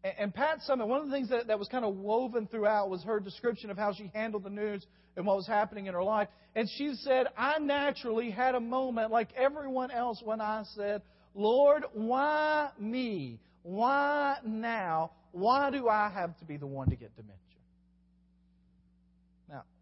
And, 0.02 0.14
and 0.18 0.34
Pat 0.34 0.60
Summitt, 0.68 0.86
one 0.88 1.00
of 1.00 1.06
the 1.06 1.12
things 1.12 1.28
that, 1.28 1.46
that 1.48 1.58
was 1.58 1.68
kind 1.68 1.84
of 1.84 1.96
woven 1.96 2.46
throughout 2.46 2.90
was 2.90 3.02
her 3.04 3.20
description 3.20 3.70
of 3.70 3.76
how 3.76 3.92
she 3.92 4.10
handled 4.14 4.44
the 4.44 4.50
news 4.50 4.84
and 5.16 5.26
what 5.26 5.36
was 5.36 5.46
happening 5.46 5.86
in 5.86 5.94
her 5.94 6.02
life. 6.02 6.28
And 6.54 6.68
she 6.76 6.94
said, 6.94 7.26
I 7.36 7.58
naturally 7.58 8.30
had 8.30 8.54
a 8.54 8.60
moment 8.60 9.10
like 9.10 9.28
everyone 9.36 9.90
else 9.90 10.20
when 10.24 10.40
I 10.40 10.64
said, 10.74 11.02
Lord, 11.34 11.84
why 11.92 12.70
me? 12.78 13.38
Why 13.62 14.36
now? 14.44 15.12
Why 15.32 15.70
do 15.70 15.88
I 15.88 16.10
have 16.12 16.36
to 16.38 16.44
be 16.44 16.56
the 16.56 16.66
one 16.66 16.88
to 16.90 16.96
get 16.96 17.14
dementia? 17.14 17.47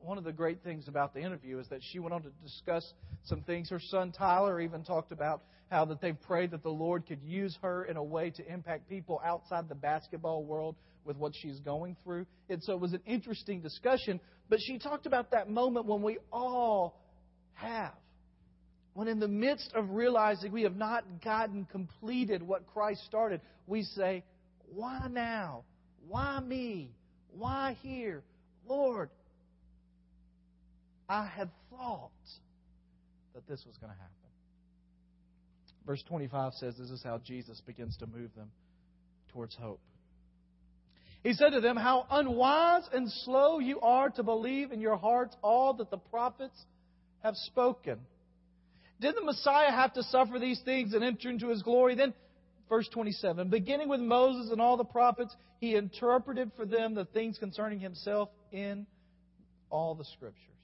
One 0.07 0.19
of 0.19 0.25
the 0.25 0.33
great 0.33 0.63
things 0.63 0.87
about 0.87 1.15
the 1.15 1.21
interview 1.21 1.59
is 1.59 1.67
that 1.71 1.81
she 1.91 1.99
went 1.99 2.15
on 2.15 2.23
to 2.23 2.31
discuss 2.45 2.85
some 3.25 3.41
things. 3.41 3.71
Her 3.71 3.81
son 3.81 4.13
Tyler 4.13 4.61
even 4.61 4.85
talked 4.85 5.11
about 5.11 5.43
how 5.69 5.85
that 5.87 6.01
they've 6.01 6.21
prayed 6.29 6.53
that 6.53 6.63
the 6.63 6.71
Lord 6.71 7.09
could 7.09 7.21
use 7.25 7.59
her 7.61 7.85
in 7.87 7.97
a 7.97 8.03
way 8.05 8.31
to 8.31 8.53
impact 8.53 8.89
people 8.89 9.21
outside 9.25 9.69
the 9.69 9.75
basketball 9.75 10.45
world 10.45 10.77
with 11.05 11.17
what 11.17 11.33
she's 11.35 11.59
going 11.59 11.97
through. 12.05 12.25
And 12.49 12.63
so 12.63 12.75
it 12.75 12.81
was 12.81 12.93
an 12.93 13.01
interesting 13.05 13.63
discussion. 13.63 14.21
But 14.49 14.61
she 14.65 14.79
talked 14.79 15.07
about 15.07 15.33
that 15.33 15.51
moment 15.51 15.87
when 15.87 16.03
we 16.03 16.19
all 16.33 17.01
have. 17.55 17.95
When 18.95 19.09
in 19.09 19.19
the 19.19 19.27
midst 19.27 19.73
of 19.75 19.91
realizing 19.91 20.53
we 20.53 20.63
have 20.63 20.77
not 20.77 21.03
gotten 21.25 21.65
completed 21.65 22.45
what 22.45 22.65
Christ 22.69 23.01
started, 23.07 23.41
we 23.67 23.83
say, 23.83 24.23
Why 24.73 25.09
now? 25.11 25.65
Why 26.07 26.39
me? 26.39 26.93
Why 27.33 27.77
here? 27.83 28.23
Lord, 28.69 29.11
I 31.09 31.27
had 31.27 31.51
thought 31.71 32.11
that 33.35 33.47
this 33.47 33.63
was 33.67 33.77
going 33.79 33.93
to 33.93 33.99
happen. 33.99 34.13
Verse 35.87 36.03
25 36.09 36.55
says 36.55 36.75
this 36.77 36.91
is 36.91 37.03
how 37.05 37.19
Jesus 37.19 37.61
begins 37.65 37.97
to 37.99 38.07
move 38.07 38.35
them 38.35 38.51
towards 39.33 39.55
hope. 39.55 39.81
He 41.23 41.33
said 41.33 41.51
to 41.51 41.61
them, 41.61 41.77
How 41.77 42.07
unwise 42.11 42.89
and 42.93 43.11
slow 43.25 43.59
you 43.59 43.81
are 43.81 44.11
to 44.11 44.23
believe 44.23 44.73
in 44.73 44.81
your 44.81 44.97
hearts 44.97 45.37
all 45.43 45.75
that 45.75 45.91
the 45.91 45.99
prophets 45.99 46.57
have 47.23 47.35
spoken. 47.37 47.99
Did 49.01 49.15
the 49.17 49.25
Messiah 49.25 49.71
have 49.71 49.93
to 49.95 50.03
suffer 50.05 50.39
these 50.39 50.61
things 50.65 50.95
and 50.95 51.05
enter 51.05 51.29
into 51.29 51.49
his 51.49 51.63
glory? 51.63 51.95
Then, 51.95 52.15
verse 52.69 52.89
27, 52.93 53.51
beginning 53.51 53.89
with 53.89 54.01
Moses 54.01 54.51
and 54.51 54.61
all 54.61 54.77
the 54.77 54.85
prophets, 54.85 55.35
he 55.59 55.75
interpreted 55.75 56.53
for 56.57 56.65
them 56.65 56.95
the 56.95 57.05
things 57.05 57.39
concerning 57.39 57.81
himself 57.81 58.29
in 58.53 58.87
all 59.71 59.95
the 59.95 60.05
Scriptures. 60.05 60.56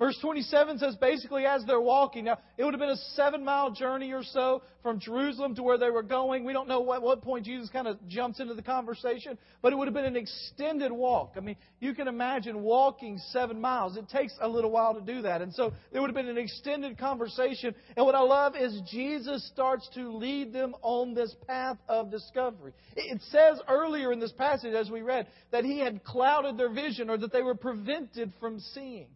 Verse 0.00 0.16
27 0.22 0.78
says 0.78 0.96
basically 0.96 1.44
as 1.44 1.62
they're 1.66 1.78
walking. 1.78 2.24
Now, 2.24 2.38
it 2.56 2.64
would 2.64 2.72
have 2.72 2.80
been 2.80 2.88
a 2.88 2.96
seven 3.14 3.44
mile 3.44 3.70
journey 3.70 4.12
or 4.12 4.22
so 4.24 4.62
from 4.82 4.98
Jerusalem 4.98 5.54
to 5.56 5.62
where 5.62 5.76
they 5.76 5.90
were 5.90 6.02
going. 6.02 6.42
We 6.42 6.54
don't 6.54 6.68
know 6.68 6.94
at 6.94 7.02
what 7.02 7.20
point 7.20 7.44
Jesus 7.44 7.68
kind 7.68 7.86
of 7.86 7.98
jumps 8.08 8.40
into 8.40 8.54
the 8.54 8.62
conversation, 8.62 9.36
but 9.60 9.74
it 9.74 9.76
would 9.76 9.88
have 9.88 9.94
been 9.94 10.06
an 10.06 10.16
extended 10.16 10.90
walk. 10.90 11.34
I 11.36 11.40
mean, 11.40 11.56
you 11.80 11.92
can 11.92 12.08
imagine 12.08 12.62
walking 12.62 13.18
seven 13.30 13.60
miles. 13.60 13.98
It 13.98 14.08
takes 14.08 14.32
a 14.40 14.48
little 14.48 14.70
while 14.70 14.94
to 14.94 15.02
do 15.02 15.20
that. 15.20 15.42
And 15.42 15.52
so 15.52 15.74
there 15.92 16.00
would 16.00 16.08
have 16.08 16.16
been 16.16 16.28
an 16.28 16.38
extended 16.38 16.96
conversation. 16.96 17.74
And 17.94 18.06
what 18.06 18.14
I 18.14 18.22
love 18.22 18.56
is 18.56 18.80
Jesus 18.90 19.46
starts 19.48 19.86
to 19.96 20.16
lead 20.16 20.50
them 20.50 20.74
on 20.80 21.12
this 21.12 21.36
path 21.46 21.76
of 21.90 22.10
discovery. 22.10 22.72
It 22.96 23.20
says 23.28 23.60
earlier 23.68 24.14
in 24.14 24.18
this 24.18 24.32
passage, 24.32 24.72
as 24.72 24.88
we 24.90 25.02
read, 25.02 25.26
that 25.52 25.66
he 25.66 25.78
had 25.78 26.02
clouded 26.04 26.56
their 26.56 26.72
vision 26.72 27.10
or 27.10 27.18
that 27.18 27.34
they 27.34 27.42
were 27.42 27.54
prevented 27.54 28.32
from 28.40 28.60
seeing. 28.60 29.08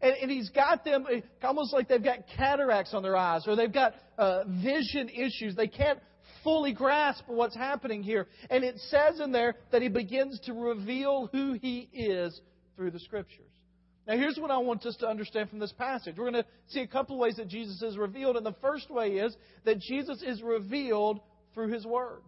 And, 0.00 0.14
and 0.22 0.30
he's 0.30 0.50
got 0.50 0.84
them 0.84 1.06
eh, 1.12 1.20
almost 1.42 1.72
like 1.72 1.88
they've 1.88 2.02
got 2.02 2.18
cataracts 2.36 2.94
on 2.94 3.02
their 3.02 3.16
eyes 3.16 3.44
or 3.46 3.56
they've 3.56 3.72
got 3.72 3.94
uh, 4.16 4.44
vision 4.62 5.08
issues. 5.08 5.56
They 5.56 5.68
can't 5.68 5.98
fully 6.44 6.72
grasp 6.72 7.24
what's 7.26 7.56
happening 7.56 8.02
here. 8.02 8.26
And 8.50 8.64
it 8.64 8.78
says 8.88 9.20
in 9.20 9.32
there 9.32 9.56
that 9.72 9.82
he 9.82 9.88
begins 9.88 10.40
to 10.46 10.52
reveal 10.52 11.28
who 11.32 11.54
he 11.54 11.88
is 11.92 12.40
through 12.76 12.92
the 12.92 13.00
scriptures. 13.00 13.44
Now, 14.06 14.16
here's 14.16 14.38
what 14.38 14.50
I 14.50 14.56
want 14.56 14.86
us 14.86 14.96
to 15.00 15.06
understand 15.06 15.50
from 15.50 15.58
this 15.58 15.72
passage. 15.72 16.14
We're 16.16 16.30
going 16.30 16.42
to 16.42 16.48
see 16.68 16.80
a 16.80 16.86
couple 16.86 17.16
of 17.16 17.20
ways 17.20 17.36
that 17.36 17.48
Jesus 17.48 17.82
is 17.82 17.98
revealed. 17.98 18.36
And 18.36 18.46
the 18.46 18.56
first 18.62 18.90
way 18.90 19.10
is 19.10 19.36
that 19.64 19.78
Jesus 19.80 20.22
is 20.22 20.42
revealed 20.42 21.20
through 21.52 21.68
his 21.68 21.84
word. 21.84 22.22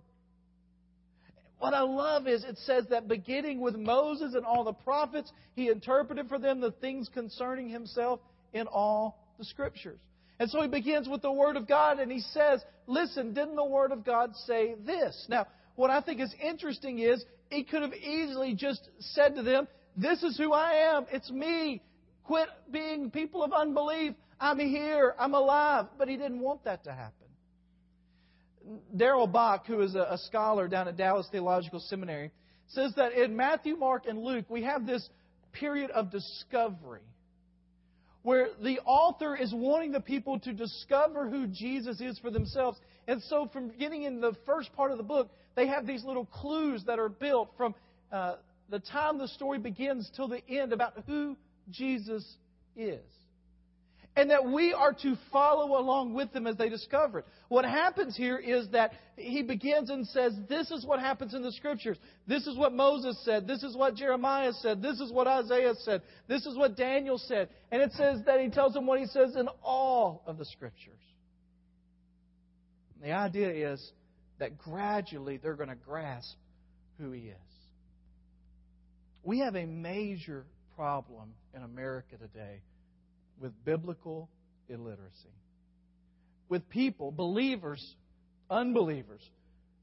What 1.60 1.74
I 1.74 1.82
love 1.82 2.26
is 2.26 2.42
it 2.42 2.56
says 2.64 2.86
that 2.88 3.06
beginning 3.06 3.60
with 3.60 3.76
Moses 3.76 4.34
and 4.34 4.46
all 4.46 4.64
the 4.64 4.72
prophets, 4.72 5.30
he 5.54 5.68
interpreted 5.68 6.26
for 6.26 6.38
them 6.38 6.60
the 6.60 6.70
things 6.70 7.10
concerning 7.12 7.68
himself 7.68 8.18
in 8.54 8.66
all 8.66 9.18
the 9.38 9.44
scriptures. 9.44 9.98
And 10.38 10.50
so 10.50 10.62
he 10.62 10.68
begins 10.68 11.06
with 11.06 11.20
the 11.20 11.30
Word 11.30 11.56
of 11.56 11.68
God 11.68 11.98
and 11.98 12.10
he 12.10 12.20
says, 12.20 12.64
Listen, 12.86 13.34
didn't 13.34 13.56
the 13.56 13.64
Word 13.64 13.92
of 13.92 14.06
God 14.06 14.34
say 14.46 14.74
this? 14.86 15.26
Now, 15.28 15.46
what 15.76 15.90
I 15.90 16.00
think 16.00 16.20
is 16.20 16.34
interesting 16.42 16.98
is 16.98 17.22
he 17.50 17.62
could 17.62 17.82
have 17.82 17.92
easily 17.92 18.54
just 18.54 18.88
said 18.98 19.36
to 19.36 19.42
them, 19.42 19.68
This 19.98 20.22
is 20.22 20.38
who 20.38 20.54
I 20.54 20.96
am. 20.96 21.04
It's 21.12 21.30
me. 21.30 21.82
Quit 22.24 22.48
being 22.70 23.10
people 23.10 23.44
of 23.44 23.52
unbelief. 23.52 24.14
I'm 24.40 24.58
here. 24.58 25.14
I'm 25.18 25.34
alive. 25.34 25.88
But 25.98 26.08
he 26.08 26.16
didn't 26.16 26.40
want 26.40 26.64
that 26.64 26.84
to 26.84 26.92
happen. 26.92 27.19
Darrell 28.96 29.26
Bock, 29.26 29.66
who 29.66 29.80
is 29.80 29.94
a, 29.94 30.06
a 30.11 30.18
scholar 30.18 30.68
down 30.68 30.88
at 30.88 30.96
Dallas 30.96 31.26
Theological 31.30 31.80
Seminary, 31.80 32.30
says 32.68 32.92
that 32.96 33.12
in 33.12 33.37
Matthew, 33.37 33.76
Mark, 33.76 34.06
and 34.06 34.18
Luke, 34.18 34.46
we 34.48 34.62
have 34.62 34.87
this 34.87 35.09
period 35.52 35.90
of 35.90 36.11
discovery 36.11 37.00
where 38.22 38.48
the 38.62 38.78
author 38.80 39.35
is 39.35 39.52
wanting 39.52 39.92
the 39.92 40.00
people 40.00 40.38
to 40.40 40.52
discover 40.52 41.28
who 41.28 41.46
Jesus 41.46 42.00
is 42.00 42.18
for 42.18 42.30
themselves. 42.30 42.78
And 43.09 43.22
so, 43.22 43.48
from 43.50 43.68
beginning 43.68 44.02
in 44.02 44.20
the 44.20 44.37
first 44.44 44.72
part 44.74 44.90
of 44.90 44.98
the 44.98 45.04
book, 45.04 45.30
they 45.56 45.66
have 45.66 45.87
these 45.87 46.04
little 46.04 46.26
clues 46.26 46.85
that 46.87 46.98
are 46.98 47.09
built 47.09 47.50
from 47.56 47.74
uh, 48.12 48.37
the 48.68 48.78
time 48.78 49.18
the 49.18 49.28
story 49.28 49.59
begins 49.59 50.11
till 50.14 50.28
the 50.28 50.46
end 50.48 50.72
about 50.72 50.92
who 51.06 51.37
Jesus 51.70 52.24
is 52.76 53.00
and 54.16 54.30
that 54.30 54.44
we 54.44 54.72
are 54.72 54.92
to 54.92 55.16
follow 55.30 55.78
along 55.78 56.14
with 56.14 56.32
them 56.32 56.46
as 56.46 56.56
they 56.56 56.68
discover 56.68 57.20
it. 57.20 57.26
What 57.48 57.64
happens 57.64 58.16
here 58.16 58.38
is 58.38 58.68
that 58.70 58.92
he 59.16 59.42
begins 59.42 59.88
and 59.88 60.06
says, 60.08 60.34
This 60.48 60.70
is 60.70 60.84
what 60.84 60.98
happens 60.98 61.32
in 61.32 61.42
the 61.42 61.52
scriptures. 61.52 61.96
This 62.26 62.46
is 62.46 62.56
what 62.56 62.72
Moses 62.72 63.20
said. 63.24 63.46
This 63.46 63.62
is 63.62 63.76
what 63.76 63.94
Jeremiah 63.94 64.52
said. 64.52 64.82
This 64.82 65.00
is 65.00 65.12
what 65.12 65.28
Isaiah 65.28 65.74
said. 65.84 66.02
This 66.28 66.44
is 66.44 66.56
what 66.56 66.76
Daniel 66.76 67.18
said. 67.18 67.48
And 67.70 67.80
it 67.80 67.92
says 67.92 68.20
that 68.26 68.40
he 68.40 68.50
tells 68.50 68.74
them 68.74 68.86
what 68.86 68.98
he 68.98 69.06
says 69.06 69.36
in 69.36 69.48
all 69.62 70.22
of 70.26 70.38
the 70.38 70.44
scriptures. 70.44 71.00
And 72.94 73.10
the 73.10 73.14
idea 73.14 73.72
is 73.72 73.92
that 74.38 74.58
gradually 74.58 75.36
they're 75.36 75.54
going 75.54 75.68
to 75.68 75.76
grasp 75.76 76.34
who 76.98 77.12
he 77.12 77.28
is. 77.28 77.36
We 79.22 79.40
have 79.40 79.54
a 79.54 79.66
major 79.66 80.46
problem 80.74 81.34
in 81.54 81.62
America 81.62 82.16
today 82.16 82.60
with 83.40 83.53
biblical 83.64 84.29
illiteracy. 84.68 85.35
With 86.48 86.68
people, 86.68 87.11
believers, 87.11 87.85
unbelievers, 88.50 89.22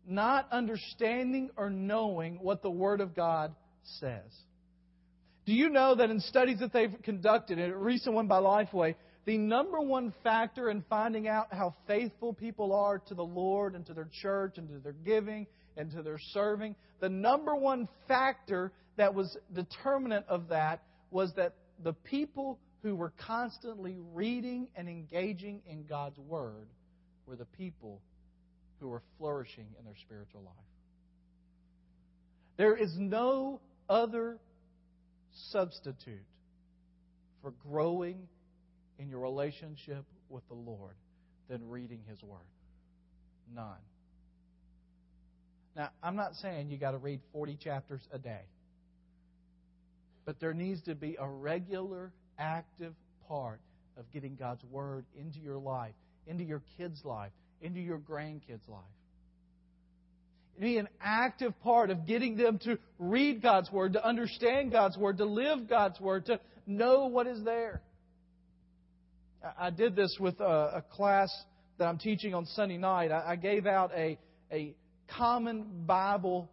not 0.08 0.48
understanding 0.52 1.50
or 1.58 1.70
knowing 1.70 2.39
what 2.41 2.62
the 2.62 2.70
Word 2.70 3.02
of 3.02 3.15
God 3.15 3.54
says. 4.00 4.32
Do 5.46 5.54
you 5.54 5.70
know 5.70 5.96
that 5.96 6.10
in 6.10 6.20
studies 6.20 6.60
that 6.60 6.74
they've 6.74 6.93
conducted, 7.04 7.60
a 7.60 7.76
recent 7.76 8.15
one 8.15 8.28
by 8.28 8.39
Lifeway, 8.39 8.96
the 9.26 9.38
number 9.38 9.80
one 9.80 10.13
factor 10.24 10.70
in 10.70 10.84
finding 10.89 11.28
out 11.28 11.48
how 11.52 11.76
faithful 11.88 12.34
people 12.34 12.74
are 12.74 13.00
to 13.00 13.13
the 13.13 13.24
Lord 13.24 13.76
and 13.76 13.86
to 13.86 13.93
their 13.93 14.10
church 14.22 14.58
and 14.58 14.67
to 14.70 14.80
their 14.80 14.93
giving 14.93 15.48
and 15.76 15.91
to 15.91 16.02
their 16.02 16.20
serving, 16.34 16.76
the 17.00 17.10
number 17.10 17.56
one 17.56 17.88
factor 18.08 18.72
that 18.98 19.13
was 19.13 19.38
determinant 19.54 20.26
of 20.28 20.50
that 20.50 20.82
was 21.12 21.34
that 21.36 21.56
the 21.84 21.93
people 21.93 22.60
who 22.88 22.95
were 22.95 23.12
constantly 23.28 23.97
reading 24.13 24.69
and 24.73 24.88
engaging 24.88 25.60
in 25.69 25.84
God's 25.84 26.17
Word 26.17 26.69
were 27.26 27.36
the 27.36 27.43
people 27.43 28.00
who 28.80 28.88
were 28.88 29.02
flourishing 29.17 29.65
in 29.78 29.84
their 29.84 29.97
spiritual 30.00 30.41
life. 30.45 30.56
There 32.56 32.78
is 32.78 32.95
no 32.97 33.60
other 33.89 34.38
substitute 35.52 36.23
for 37.41 37.52
growing 37.69 38.26
in 39.00 39.10
your 39.10 39.19
relationship 39.19 40.06
with 40.30 40.47
the 40.47 40.56
Lord 40.56 40.95
than 41.50 41.67
reading 41.69 42.00
His 42.10 42.23
Word. 42.23 42.39
None. 43.54 43.84
Now, 45.76 45.89
I'm 46.02 46.15
not 46.15 46.36
saying 46.36 46.71
you 46.71 46.78
got 46.78 46.91
to 46.91 47.00
read 47.00 47.19
40 47.34 47.58
chapters 47.62 48.08
a 48.13 48.17
day, 48.17 48.45
but 50.23 50.39
there 50.39 50.54
needs 50.54 50.82
to 50.84 50.95
be 50.95 51.17
a 51.19 51.28
regular 51.28 52.13
active 52.38 52.93
part 53.28 53.60
of 53.97 54.06
getting 54.12 54.36
God's 54.36 54.63
Word 54.65 55.06
into 55.19 55.39
your 55.39 55.58
life, 55.58 55.93
into 56.28 56.43
your 56.43 56.62
kids' 56.78 57.04
life, 57.04 57.32
into 57.62 57.80
your 57.80 57.97
grandkids' 57.97 58.67
life. 58.67 58.84
be 60.60 60.78
an 60.78 60.88
active 61.02 61.60
part 61.62 61.89
of 61.89 62.06
getting 62.06 62.38
them 62.38 62.60
to 62.60 62.78
read 63.00 63.41
God's 63.41 63.71
Word, 63.71 63.93
to 63.93 64.06
understand 64.06 64.71
God's 64.71 64.97
Word, 64.97 65.17
to 65.17 65.26
live 65.26 65.67
God's 65.69 66.00
Word, 66.00 66.26
to 66.28 66.39
know 66.65 67.08
what 67.08 67.28
is 67.28 67.43
there. 67.43 67.82
I 69.58 69.69
did 69.69 69.95
this 69.95 70.17
with 70.19 70.39
a, 70.39 70.84
class 70.91 71.30
that 71.78 71.86
I'm 71.86 72.00
teaching 72.00 72.34
on 72.34 72.45
Sunday 72.47 72.78
night. 72.78 73.12
I, 73.12 73.32
I 73.32 73.36
gave 73.36 73.65
out 73.65 73.91
a, 73.95 74.17
a 74.52 74.76
common 75.08 75.84
Bible 75.86 76.50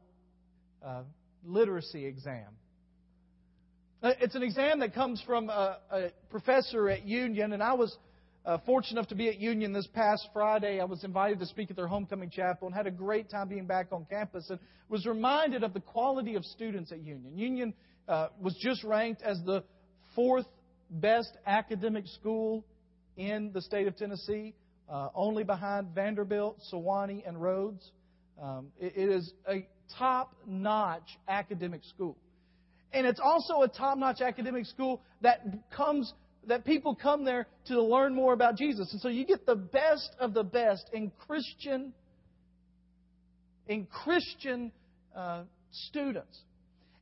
uh, 0.84 1.02
literacy 1.44 2.04
exam. 2.06 2.46
Uh, 4.04 4.12
it's 4.20 4.34
an 4.34 4.42
exam 4.42 4.80
that 4.80 4.92
comes 4.92 5.22
from 5.24 5.48
a, 5.48 5.78
a 5.90 6.10
professor 6.28 6.90
at 6.90 7.06
Union, 7.06 7.54
and 7.54 7.62
I 7.62 7.72
was 7.72 7.96
uh, 8.44 8.58
fortunate 8.66 8.98
enough 8.98 9.08
to 9.08 9.14
be 9.14 9.30
at 9.30 9.40
Union 9.40 9.72
this 9.72 9.86
past 9.94 10.28
Friday. 10.34 10.78
I 10.78 10.84
was 10.84 11.04
invited 11.04 11.38
to 11.38 11.46
speak 11.46 11.70
at 11.70 11.76
their 11.76 11.86
homecoming 11.86 12.28
chapel 12.28 12.68
and 12.68 12.76
had 12.76 12.86
a 12.86 12.90
great 12.90 13.30
time 13.30 13.48
being 13.48 13.64
back 13.64 13.86
on 13.92 14.04
campus 14.10 14.50
and 14.50 14.58
was 14.90 15.06
reminded 15.06 15.64
of 15.64 15.72
the 15.72 15.80
quality 15.80 16.34
of 16.34 16.44
students 16.44 16.92
at 16.92 16.98
Union. 16.98 17.32
Union 17.34 17.72
uh, 18.06 18.26
was 18.38 18.54
just 18.60 18.84
ranked 18.84 19.22
as 19.22 19.40
the 19.46 19.64
fourth 20.14 20.44
best 20.90 21.30
academic 21.46 22.06
school 22.06 22.62
in 23.16 23.52
the 23.54 23.62
state 23.62 23.86
of 23.86 23.96
Tennessee, 23.96 24.52
uh, 24.86 25.08
only 25.14 25.44
behind 25.44 25.94
Vanderbilt, 25.94 26.60
Sewanee, 26.70 27.26
and 27.26 27.40
Rhodes. 27.40 27.90
Um, 28.38 28.66
it, 28.78 28.92
it 28.96 29.08
is 29.08 29.32
a 29.48 29.66
top 29.98 30.36
notch 30.46 31.08
academic 31.26 31.82
school. 31.84 32.18
And 32.94 33.06
it's 33.06 33.20
also 33.22 33.62
a 33.62 33.68
top 33.68 33.98
notch 33.98 34.20
academic 34.20 34.66
school 34.66 35.02
that 35.20 35.40
comes 35.74 36.12
that 36.46 36.64
people 36.64 36.94
come 36.94 37.24
there 37.24 37.46
to 37.66 37.82
learn 37.82 38.14
more 38.14 38.32
about 38.32 38.56
Jesus. 38.56 38.92
And 38.92 39.00
so 39.00 39.08
you 39.08 39.24
get 39.24 39.46
the 39.46 39.56
best 39.56 40.10
of 40.20 40.34
the 40.34 40.44
best 40.44 40.90
in 40.92 41.10
Christian 41.26 41.92
in 43.66 43.86
Christian 43.86 44.70
uh, 45.16 45.42
students. 45.70 46.38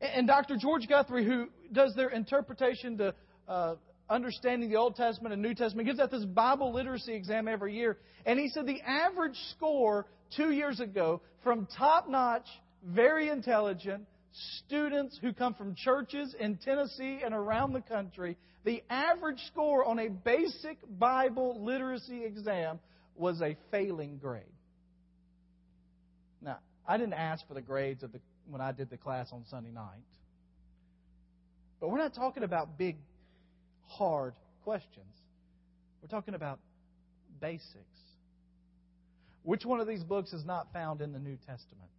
And, 0.01 0.13
and, 0.15 0.27
Dr. 0.29 0.57
George 0.57 0.87
Guthrie, 0.89 1.25
who 1.25 1.49
does 1.73 1.93
their 1.97 2.11
interpretation 2.11 2.97
to 2.99 3.15
uh, 3.49 3.75
understanding 4.09 4.71
the 4.71 4.77
Old 4.77 4.95
Testament 4.95 5.33
and 5.33 5.43
New 5.43 5.55
Testament, 5.55 5.89
gives 5.89 5.99
out 5.99 6.13
this 6.13 6.25
Bible 6.25 6.73
literacy 6.73 7.15
exam 7.15 7.49
every 7.49 7.75
year. 7.75 7.99
And 8.25 8.39
he 8.39 8.49
said 8.49 8.67
the 8.67 8.81
average 8.83 9.37
score 9.57 10.07
two 10.37 10.53
years 10.53 10.79
ago 10.79 11.21
from 11.43 11.67
top 11.77 12.09
notch, 12.09 12.47
very 12.87 13.29
intelligent, 13.29 14.07
students 14.33 15.19
who 15.21 15.33
come 15.33 15.55
from 15.55 15.75
churches 15.75 16.35
in 16.39 16.57
Tennessee 16.57 17.21
and 17.25 17.35
around 17.35 17.73
the 17.73 17.81
country, 17.81 18.37
the 18.65 18.83
average 18.89 19.41
score 19.49 19.85
on 19.85 19.99
a 19.99 20.09
basic 20.09 20.79
Bible 20.99 21.65
literacy 21.65 22.25
exam 22.25 22.79
was 23.17 23.41
a 23.43 23.57
failing 23.71 24.19
grade. 24.19 24.45
Now, 26.41 26.59
I 26.87 26.97
didn't 26.97 27.15
ask 27.15 27.47
for 27.47 27.55
the 27.55 27.61
grades 27.61 28.03
of 28.03 28.13
the, 28.13 28.21
when 28.49 28.61
I 28.61 28.73
did 28.73 28.91
the 28.91 28.97
class 28.97 29.29
on 29.33 29.45
Sunday 29.51 29.71
night. 29.71 30.05
But 31.81 31.91
we're 31.91 31.99
not 31.99 32.15
talking 32.15 32.43
about 32.43 32.79
big, 32.79 32.97
hard 33.87 34.35
questions. 34.65 35.15
We're 36.01 36.09
talking 36.09 36.35
about 36.35 36.59
basics. 37.41 37.79
Which 39.43 39.65
one 39.65 39.81
of 39.81 39.89
these 39.89 40.05
books 40.05 40.33
is 40.33 40.45
not 40.45 40.73
found 40.73 41.01
in 41.01 41.13
the 41.13 41.19
New 41.19 41.37
Testament? 41.47 41.91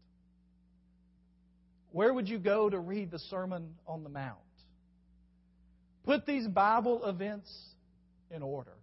Where 1.93 2.11
would 2.11 2.27
you 2.27 2.39
go 2.39 2.69
to 2.69 2.79
read 2.79 3.11
the 3.11 3.19
Sermon 3.19 3.75
on 3.87 4.03
the 4.03 4.09
Mount? 4.09 4.39
Put 6.05 6.25
these 6.25 6.47
Bible 6.47 7.05
events 7.05 7.49
in 8.31 8.41
order. 8.41 8.73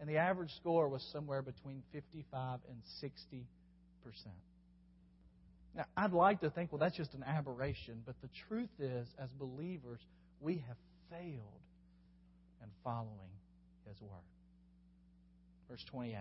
And 0.00 0.08
the 0.08 0.16
average 0.16 0.50
score 0.56 0.88
was 0.88 1.06
somewhere 1.12 1.42
between 1.42 1.82
55 1.92 2.60
and 2.68 2.78
60 3.00 3.46
percent. 4.02 4.34
Now, 5.76 5.84
I'd 5.94 6.14
like 6.14 6.40
to 6.40 6.48
think, 6.48 6.72
well, 6.72 6.80
that's 6.80 6.96
just 6.96 7.12
an 7.12 7.22
aberration, 7.22 8.02
but 8.06 8.14
the 8.22 8.30
truth 8.48 8.70
is, 8.78 9.06
as 9.22 9.28
believers, 9.38 10.00
we 10.40 10.64
have 10.66 10.76
failed 11.10 11.60
in 12.62 12.68
following 12.82 13.30
His 13.86 14.00
Word. 14.00 14.24
Verse 15.68 15.84
28. 15.90 16.16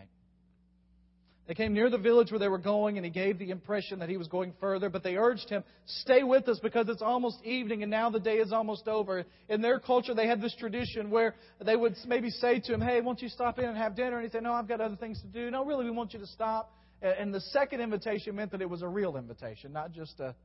They 1.50 1.56
came 1.56 1.74
near 1.74 1.90
the 1.90 1.98
village 1.98 2.30
where 2.30 2.38
they 2.38 2.48
were 2.48 2.60
going, 2.60 2.98
and 3.00 3.04
he 3.04 3.10
gave 3.10 3.40
the 3.40 3.50
impression 3.50 3.98
that 4.00 4.10
he 4.10 4.18
was 4.18 4.28
going 4.28 4.54
further, 4.60 4.88
but 4.88 5.02
they 5.02 5.16
urged 5.16 5.50
him, 5.50 5.64
Stay 5.88 6.22
with 6.22 6.48
us 6.48 6.60
because 6.62 6.88
it's 6.90 7.02
almost 7.02 7.44
evening 7.44 7.82
and 7.82 7.90
now 7.90 8.12
the 8.12 8.20
day 8.20 8.36
is 8.36 8.54
almost 8.54 8.88
over. 8.88 9.26
In 9.50 9.60
their 9.60 9.80
culture, 9.80 10.14
they 10.14 10.28
had 10.28 10.42
this 10.42 10.56
tradition 10.60 11.10
where 11.10 11.34
they 11.60 11.76
would 11.76 11.96
maybe 12.06 12.30
say 12.30 12.60
to 12.60 12.74
him, 12.76 12.82
Hey, 12.82 13.02
won't 13.02 13.24
you 13.24 13.30
stop 13.30 13.58
in 13.58 13.66
and 13.66 13.76
have 13.76 13.96
dinner? 13.96 14.18
And 14.18 14.26
he'd 14.26 14.32
say, 14.32 14.42
No, 14.42 14.54
I've 14.54 14.68
got 14.68 14.80
other 14.80 14.96
things 14.96 15.20
to 15.22 15.28
do. 15.28 15.50
No, 15.50 15.66
really, 15.66 15.86
we 15.86 15.90
want 15.90 16.14
you 16.14 16.20
to 16.20 16.28
stop. 16.28 16.72
And 17.02 17.34
the 17.34 17.42
second 17.42 17.82
invitation 17.82 18.36
meant 18.36 18.52
that 18.52 18.62
it 18.62 18.70
was 18.70 18.84
a 18.84 18.88
real 18.88 19.18
invitation, 19.18 19.74
not 19.74 19.92
just 19.92 20.20
a 20.20 20.36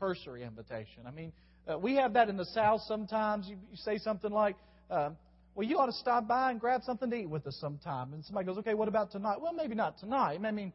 cursory 0.00 0.42
invitation. 0.42 1.04
I 1.06 1.12
mean, 1.12 1.32
uh, 1.68 1.78
we 1.78 1.94
have 1.94 2.14
that 2.14 2.28
in 2.28 2.36
the 2.36 2.46
South 2.46 2.80
sometimes. 2.88 3.46
You, 3.48 3.54
you 3.70 3.76
say 3.76 3.98
something 3.98 4.32
like, 4.32 4.56
uh, 4.90 5.10
well, 5.56 5.66
you 5.66 5.78
ought 5.78 5.86
to 5.86 5.92
stop 5.92 6.28
by 6.28 6.50
and 6.50 6.60
grab 6.60 6.82
something 6.84 7.08
to 7.08 7.16
eat 7.16 7.30
with 7.30 7.46
us 7.46 7.56
sometime. 7.58 8.12
And 8.12 8.22
somebody 8.26 8.46
goes, 8.46 8.58
okay, 8.58 8.74
what 8.74 8.88
about 8.88 9.10
tonight? 9.10 9.38
Well, 9.40 9.54
maybe 9.54 9.74
not 9.74 9.98
tonight. 9.98 10.38
I 10.44 10.50
mean, 10.50 10.70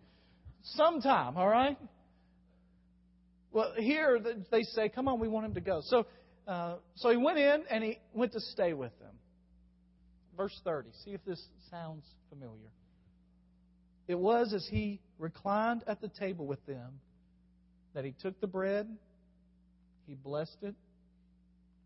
sometime, 0.63 1.38
all 1.38 1.48
right? 1.48 1.78
Well, 3.52 3.74
here 3.78 4.20
they 4.50 4.63
say, 4.63 4.89
come 4.89 5.08
on, 5.08 5.20
we 5.20 5.28
want 5.28 5.46
him 5.46 5.54
to 5.54 5.62
go. 5.62 5.82
So, 5.84 6.08
uh, 6.48 6.78
so 6.96 7.12
he 7.12 7.17
went 7.17 7.38
in 7.38 7.63
and 7.70 7.84
he 7.84 8.00
went 8.13 8.32
to 8.34 8.39
stay 8.39 8.74
with 8.74 8.98
them. 9.00 9.13
Verse 10.36 10.60
30. 10.63 10.89
See 11.06 11.12
if 11.12 11.24
this 11.26 11.39
sounds 11.70 12.04
familiar. 12.32 12.72
It 14.08 14.17
was 14.17 14.52
as 14.52 14.67
he 14.72 15.00
reclined 15.20 15.84
at 15.86 16.02
the 16.02 16.10
table 16.10 16.48
with 16.48 16.65
them 16.65 17.00
that 17.94 18.04
he 18.04 18.15
took 18.20 18.41
the 18.41 18.48
bread, 18.48 18.88
he 20.08 20.15
blessed 20.15 20.58
it, 20.63 20.74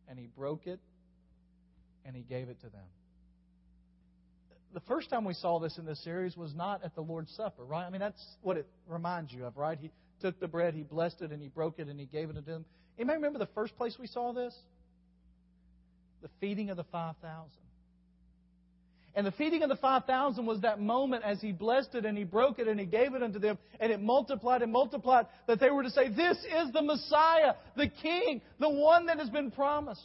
and 0.08 0.18
he 0.18 0.28
broke 0.28 0.66
it 0.66 0.80
and 2.06 2.16
he 2.16 2.22
gave 2.22 2.50
it 2.50 2.60
to 2.62 2.70
them. 2.70 2.86
The 4.74 4.82
first 4.82 5.10
time 5.10 5.24
we 5.24 5.34
saw 5.34 5.60
this 5.60 5.78
in 5.78 5.86
this 5.86 6.04
series 6.04 6.36
was 6.36 6.54
not 6.54 6.84
at 6.84 6.96
the 6.96 7.02
Lord's 7.02 7.32
Supper, 7.36 7.64
right? 7.64 7.86
I 7.86 7.90
mean, 7.90 8.02
that's 8.02 8.22
what 8.42 8.58
it 8.58 8.68
reminds 8.88 9.32
you 9.32 9.46
of, 9.46 9.56
right? 9.58 9.78
He 9.80 9.90
took 10.22 10.40
the 10.40 10.48
bread, 10.48 10.74
he 10.74 10.84
blessed 10.84 11.22
it, 11.22 11.32
and 11.32 11.42
he 11.42 11.48
broke 11.48 11.80
it, 11.80 11.88
and 11.88 12.00
he 12.00 12.06
gave 12.06 12.30
it 12.30 12.34
to 12.34 12.42
them. 12.42 12.66
Anybody 12.98 13.18
remember 13.18 13.40
the 13.40 13.50
first 13.56 13.76
place 13.78 13.96
we 14.00 14.08
saw 14.08 14.34
this? 14.34 14.54
The 16.22 16.30
feeding 16.42 16.70
of 16.70 16.78
the 16.78 16.84
5,000. 16.92 17.50
And 19.16 19.26
the 19.26 19.32
feeding 19.32 19.64
of 19.64 19.70
the 19.70 19.78
5,000 19.78 20.46
was 20.46 20.60
that 20.62 20.82
moment 20.82 21.24
as 21.24 21.40
he 21.40 21.54
blessed 21.54 21.96
it 21.96 22.06
and 22.06 22.18
he 22.18 22.26
broke 22.26 22.60
it 22.60 22.68
and 22.68 22.78
he 22.78 22.86
gave 22.86 23.14
it 23.14 23.24
unto 23.24 23.40
them 23.40 23.58
and 23.80 23.94
it 23.94 24.02
multiplied 24.02 24.62
and 24.62 24.74
multiplied 24.74 25.28
that 25.48 25.62
they 25.62 25.70
were 25.70 25.84
to 25.84 25.90
say, 25.90 26.10
This 26.10 26.38
is 26.38 26.74
the 26.74 26.82
Messiah, 26.82 27.54
the 27.78 27.88
King, 27.88 28.42
the 28.60 28.70
one 28.70 29.06
that 29.06 29.20
has 29.20 29.30
been 29.30 29.52
promised 29.52 30.04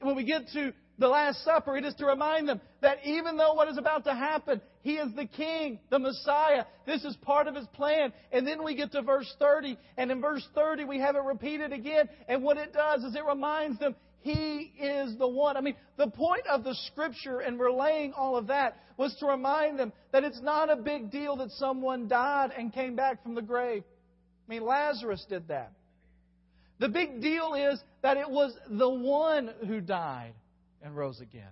when 0.00 0.16
we 0.16 0.24
get 0.24 0.48
to 0.52 0.72
the 0.98 1.08
Last 1.08 1.44
Supper, 1.44 1.76
it 1.76 1.84
is 1.84 1.94
to 1.96 2.06
remind 2.06 2.48
them 2.48 2.60
that 2.80 2.98
even 3.04 3.36
though 3.36 3.54
what 3.54 3.68
is 3.68 3.78
about 3.78 4.04
to 4.04 4.14
happen, 4.14 4.60
He 4.82 4.94
is 4.94 5.12
the 5.14 5.26
King, 5.26 5.80
the 5.90 5.98
Messiah. 5.98 6.64
This 6.86 7.04
is 7.04 7.16
part 7.16 7.48
of 7.48 7.56
His 7.56 7.66
plan. 7.68 8.12
And 8.32 8.46
then 8.46 8.62
we 8.62 8.76
get 8.76 8.92
to 8.92 9.02
verse 9.02 9.32
30, 9.38 9.76
and 9.96 10.10
in 10.10 10.20
verse 10.20 10.46
30 10.54 10.84
we 10.84 11.00
have 11.00 11.16
it 11.16 11.22
repeated 11.22 11.72
again. 11.72 12.08
And 12.28 12.42
what 12.42 12.58
it 12.58 12.72
does 12.72 13.02
is 13.02 13.16
it 13.16 13.24
reminds 13.24 13.80
them 13.80 13.96
He 14.20 14.72
is 14.78 15.16
the 15.18 15.26
one. 15.26 15.56
I 15.56 15.60
mean, 15.60 15.76
the 15.96 16.08
point 16.08 16.46
of 16.46 16.62
the 16.62 16.74
Scripture 16.92 17.40
and 17.40 17.58
relaying 17.58 18.12
all 18.12 18.36
of 18.36 18.46
that 18.48 18.76
was 18.96 19.16
to 19.16 19.26
remind 19.26 19.78
them 19.78 19.92
that 20.12 20.22
it's 20.22 20.40
not 20.40 20.70
a 20.70 20.76
big 20.76 21.10
deal 21.10 21.36
that 21.36 21.50
someone 21.52 22.06
died 22.06 22.52
and 22.56 22.72
came 22.72 22.94
back 22.94 23.22
from 23.22 23.34
the 23.34 23.42
grave. 23.42 23.82
I 24.46 24.50
mean, 24.50 24.64
Lazarus 24.64 25.24
did 25.28 25.48
that. 25.48 25.72
The 26.84 26.90
big 26.90 27.22
deal 27.22 27.54
is 27.54 27.82
that 28.02 28.18
it 28.18 28.28
was 28.28 28.54
the 28.68 28.90
one 28.90 29.50
who 29.66 29.80
died 29.80 30.34
and 30.82 30.94
rose 30.94 31.18
again. 31.18 31.48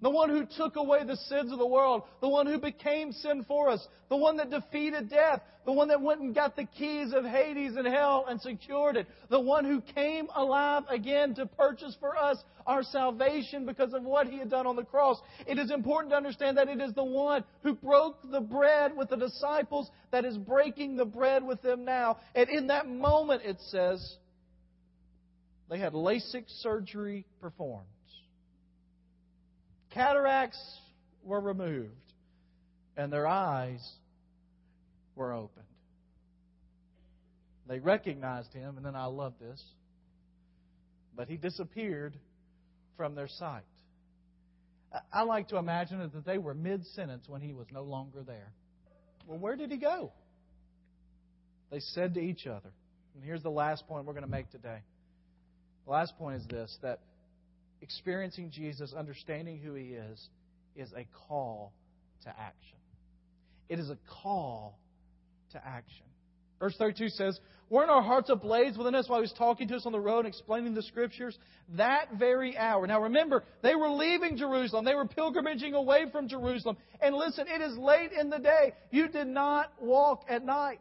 The 0.00 0.08
one 0.08 0.30
who 0.30 0.46
took 0.56 0.76
away 0.76 1.04
the 1.04 1.18
sins 1.18 1.52
of 1.52 1.58
the 1.58 1.66
world. 1.66 2.04
The 2.22 2.30
one 2.30 2.46
who 2.46 2.58
became 2.58 3.12
sin 3.12 3.44
for 3.46 3.68
us. 3.68 3.86
The 4.08 4.16
one 4.16 4.38
that 4.38 4.48
defeated 4.48 5.10
death. 5.10 5.42
The 5.66 5.72
one 5.72 5.88
that 5.88 6.00
went 6.00 6.22
and 6.22 6.34
got 6.34 6.56
the 6.56 6.64
keys 6.64 7.12
of 7.12 7.26
Hades 7.26 7.76
and 7.76 7.86
hell 7.86 8.24
and 8.26 8.40
secured 8.40 8.96
it. 8.96 9.06
The 9.28 9.38
one 9.38 9.66
who 9.66 9.82
came 9.82 10.28
alive 10.34 10.84
again 10.88 11.34
to 11.34 11.44
purchase 11.44 11.94
for 12.00 12.16
us 12.16 12.38
our 12.66 12.82
salvation 12.82 13.66
because 13.66 13.92
of 13.92 14.02
what 14.02 14.28
he 14.28 14.38
had 14.38 14.48
done 14.48 14.66
on 14.66 14.76
the 14.76 14.84
cross. 14.84 15.20
It 15.46 15.58
is 15.58 15.70
important 15.70 16.12
to 16.12 16.16
understand 16.16 16.56
that 16.56 16.70
it 16.70 16.80
is 16.80 16.94
the 16.94 17.04
one 17.04 17.44
who 17.62 17.74
broke 17.74 18.16
the 18.32 18.40
bread 18.40 18.96
with 18.96 19.10
the 19.10 19.16
disciples 19.16 19.90
that 20.10 20.24
is 20.24 20.38
breaking 20.38 20.96
the 20.96 21.04
bread 21.04 21.44
with 21.44 21.60
them 21.60 21.84
now. 21.84 22.16
And 22.34 22.48
in 22.48 22.68
that 22.68 22.88
moment, 22.88 23.42
it 23.44 23.58
says, 23.68 24.16
they 25.70 25.78
had 25.78 25.94
LASIK 25.94 26.44
surgery 26.62 27.24
performed. 27.40 27.86
Cataracts 29.90 30.60
were 31.22 31.40
removed, 31.40 31.94
and 32.96 33.12
their 33.12 33.26
eyes 33.26 33.80
were 35.14 35.32
opened. 35.32 35.64
They 37.68 37.78
recognized 37.78 38.52
him, 38.52 38.76
and 38.76 38.84
then 38.84 38.96
I 38.96 39.04
love 39.04 39.34
this, 39.40 39.62
but 41.16 41.28
he 41.28 41.36
disappeared 41.36 42.16
from 42.96 43.14
their 43.14 43.28
sight. 43.28 43.62
I 45.12 45.22
like 45.22 45.48
to 45.48 45.56
imagine 45.56 46.00
that 46.00 46.24
they 46.26 46.38
were 46.38 46.52
mid 46.52 46.84
sentence 46.96 47.28
when 47.28 47.42
he 47.42 47.52
was 47.52 47.68
no 47.72 47.84
longer 47.84 48.24
there. 48.26 48.52
Well, 49.24 49.38
where 49.38 49.54
did 49.54 49.70
he 49.70 49.76
go? 49.76 50.12
They 51.70 51.78
said 51.78 52.14
to 52.14 52.20
each 52.20 52.48
other, 52.48 52.70
and 53.14 53.22
here's 53.22 53.44
the 53.44 53.50
last 53.50 53.86
point 53.86 54.04
we're 54.04 54.14
going 54.14 54.24
to 54.24 54.30
make 54.30 54.50
today. 54.50 54.80
The 55.86 55.90
last 55.90 56.16
point 56.18 56.40
is 56.40 56.46
this 56.46 56.76
that 56.82 57.00
experiencing 57.82 58.50
Jesus, 58.50 58.92
understanding 58.96 59.58
who 59.58 59.74
he 59.74 59.94
is, 59.94 60.28
is 60.76 60.92
a 60.92 61.06
call 61.28 61.72
to 62.24 62.28
action. 62.28 62.78
It 63.68 63.78
is 63.78 63.90
a 63.90 63.98
call 64.22 64.78
to 65.52 65.66
action. 65.66 66.06
Verse 66.58 66.76
32 66.76 67.08
says, 67.08 67.40
Weren't 67.70 67.90
our 67.90 68.02
hearts 68.02 68.28
ablaze 68.28 68.76
within 68.76 68.94
us 68.94 69.08
while 69.08 69.20
he 69.20 69.22
was 69.22 69.32
talking 69.32 69.68
to 69.68 69.76
us 69.76 69.86
on 69.86 69.92
the 69.92 70.00
road 70.00 70.20
and 70.20 70.28
explaining 70.28 70.74
the 70.74 70.82
scriptures? 70.82 71.38
That 71.76 72.08
very 72.18 72.56
hour. 72.56 72.86
Now 72.86 73.02
remember, 73.02 73.44
they 73.62 73.74
were 73.74 73.88
leaving 73.88 74.36
Jerusalem. 74.36 74.84
They 74.84 74.94
were 74.94 75.06
pilgrimaging 75.06 75.72
away 75.74 76.06
from 76.12 76.28
Jerusalem. 76.28 76.76
And 77.00 77.14
listen, 77.14 77.46
it 77.48 77.62
is 77.62 77.78
late 77.78 78.10
in 78.12 78.28
the 78.28 78.38
day. 78.38 78.74
You 78.90 79.08
did 79.08 79.28
not 79.28 79.72
walk 79.80 80.26
at 80.28 80.44
night. 80.44 80.80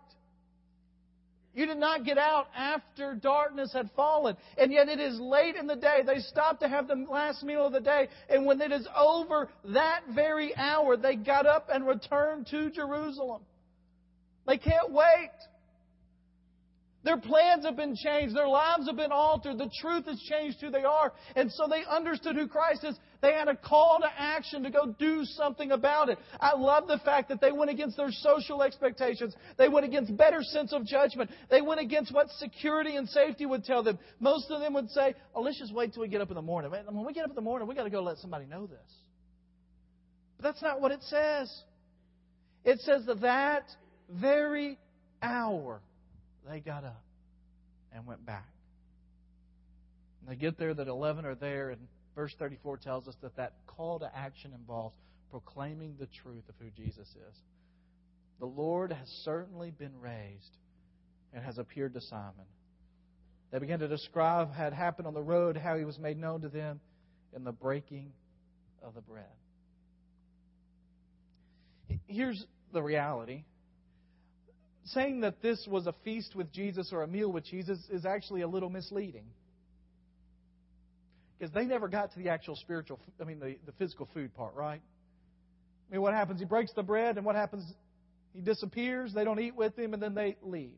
You 1.54 1.66
did 1.66 1.78
not 1.78 2.06
get 2.06 2.18
out 2.18 2.48
after 2.56 3.16
darkness 3.16 3.74
had 3.74 3.90
fallen. 3.96 4.38
And 4.58 4.72
yet 4.72 4.88
it 4.88 5.00
is 5.00 5.20
late 5.20 5.56
in 5.56 5.68
the 5.68 5.76
day. 5.76 6.02
They 6.06 6.20
stopped 6.20 6.62
to 6.62 6.70
have 6.70 6.88
the 6.88 7.06
last 7.10 7.44
meal 7.44 7.66
of 7.66 7.74
the 7.74 7.80
day. 7.80 8.08
And 8.30 8.46
when 8.46 8.62
it 8.62 8.72
is 8.72 8.88
over 8.96 9.50
that 9.66 10.02
very 10.14 10.56
hour, 10.56 10.96
they 10.96 11.16
got 11.16 11.46
up 11.46 11.70
and 11.74 11.88
returned 11.88 12.48
to 12.52 12.70
Jerusalem. 12.70 13.42
They 14.48 14.58
can't 14.58 14.92
wait. 14.92 15.32
Their 17.04 17.18
plans 17.18 17.64
have 17.64 17.78
been 17.78 17.96
changed. 17.96 18.36
Their 18.36 18.48
lives 18.48 18.88
have 18.88 18.98
been 18.98 19.12
altered. 19.12 19.58
The 19.58 19.72
truth 19.82 20.06
has 20.06 20.20
changed 20.20 20.58
who 20.60 20.70
they 20.70 20.84
are. 20.84 21.14
And 21.36 21.50
so 21.52 21.66
they 21.70 21.84
understood 21.90 22.36
who 22.36 22.48
Christ 22.48 22.84
is. 22.84 22.98
They 23.22 23.34
had 23.34 23.48
a 23.48 23.56
call 23.56 24.00
to 24.02 24.10
action 24.18 24.64
to 24.64 24.70
go 24.70 24.96
do 25.00 25.24
something 25.24 25.72
about 25.72 26.10
it. 26.10 26.18
I 26.42 26.56
love 26.56 26.88
the 26.88 27.00
fact 27.00 27.30
that 27.30 27.40
they 27.40 27.54
went 27.54 27.72
against 27.72 27.96
their 27.96 28.12
social 28.12 28.64
expectations. 28.64 29.34
They 29.58 29.70
went 29.70 29.86
against 29.86 30.16
better 30.18 30.42
sense 30.42 30.74
of 30.74 30.86
judgment. 30.86 31.30
They 31.50 31.62
went 31.62 31.80
against 31.80 32.14
what 32.14 32.30
security 32.32 32.98
and 32.98 33.08
safety 33.08 33.46
would 33.46 33.64
tell 33.64 33.82
them. 33.82 33.98
Most 34.20 34.52
of 34.52 34.60
them 34.60 34.74
would 34.74 34.90
say, 34.90 35.16
oh, 35.34 35.42
let's 35.42 35.60
just 35.60 35.74
wait 35.74 35.94
till 35.94 36.02
we 36.02 36.10
get 36.10 36.20
up 36.20 36.30
in 36.30 36.36
the 36.36 36.42
morning. 36.42 36.72
When 36.72 37.06
we 37.06 37.14
get 37.14 37.24
up 37.24 37.30
in 37.30 37.36
the 37.36 37.42
morning, 37.42 37.68
we 37.68 37.76
got 37.76 37.86
to 37.86 37.90
go 37.90 38.04
let 38.04 38.18
somebody 38.18 38.46
know 38.46 38.68
this. 38.68 38.80
But 40.38 40.44
that's 40.44 40.62
not 40.62 40.82
what 40.82 40.92
it 40.92 41.04
says. 41.04 41.54
It 42.66 42.80
says 42.82 43.06
that 43.06 43.22
that 43.22 43.64
very 44.10 44.78
hour 45.22 45.82
they 46.50 46.60
got 46.60 46.84
up 46.84 47.04
and 47.94 48.06
went 48.06 48.26
back. 48.26 48.50
And 50.22 50.30
they 50.30 50.40
get 50.40 50.58
there, 50.58 50.74
that 50.74 50.88
11 50.88 51.26
are 51.26 51.36
there, 51.36 51.70
and 51.70 51.80
verse 52.16 52.34
34 52.38 52.78
tells 52.78 53.08
us 53.08 53.16
that 53.22 53.36
that 53.38 53.54
call 53.68 54.00
to 54.00 54.16
action 54.16 54.52
involves 54.54 54.96
proclaiming 55.32 55.96
the 56.00 56.08
truth 56.24 56.44
of 56.50 56.56
who 56.60 56.70
Jesus 56.72 57.08
is. 57.08 57.36
The 58.40 58.46
Lord 58.46 58.92
has 58.92 59.08
certainly 59.24 59.72
been 59.72 60.00
raised 60.02 60.58
and 61.34 61.44
has 61.44 61.58
appeared 61.58 61.94
to 61.94 62.02
Simon. 62.02 62.46
They 63.52 63.60
began 63.60 63.80
to 63.80 63.88
describe 63.88 64.50
what 64.50 64.58
had 64.58 64.74
happened 64.74 65.08
on 65.08 65.14
the 65.14 65.22
road, 65.22 65.58
how 65.58 65.78
he 65.78 65.86
was 65.86 66.00
made 66.00 66.18
known 66.18 66.42
to 66.42 66.50
them 66.50 66.80
in 67.36 67.44
the 67.44 67.52
breaking 67.52 68.12
of 68.84 68.96
the 68.96 69.02
bread. 69.02 69.26
Here's 72.08 72.44
the 72.74 72.82
reality 72.82 73.44
saying 74.94 75.22
that 75.22 75.42
this 75.42 75.66
was 75.70 75.88
a 75.88 75.94
feast 76.04 76.36
with 76.36 76.52
Jesus 76.52 76.90
or 76.92 77.04
a 77.04 77.08
meal 77.08 77.32
with 77.32 77.46
Jesus 77.46 77.80
is 77.90 78.06
actually 78.06 78.42
a 78.42 78.48
little 78.48 78.70
misleading. 78.70 79.26
Because 81.38 81.54
they 81.54 81.66
never 81.66 81.88
got 81.88 82.12
to 82.14 82.20
the 82.20 82.30
actual 82.30 82.56
spiritual, 82.56 83.00
I 83.22 83.24
mean, 83.24 83.40
the, 83.40 83.56
the 83.66 83.72
physical 83.74 84.10
food 84.14 84.34
part, 84.36 84.56
right? 84.56 84.82
I 85.90 85.94
mean, 85.94 86.02
what 86.02 86.14
happens? 86.14 86.40
He 86.40 86.46
breaks 86.46 86.72
the 86.74 86.84
bread, 86.84 87.18
and 87.18 87.26
what 87.26 87.36
happens? 87.36 87.64
He 88.34 88.42
disappears, 88.42 89.14
they 89.14 89.24
don't 89.24 89.40
eat 89.40 89.56
with 89.56 89.78
him, 89.78 89.94
and 89.94 90.04
then 90.04 90.14
they 90.14 90.36
leave. 90.42 90.78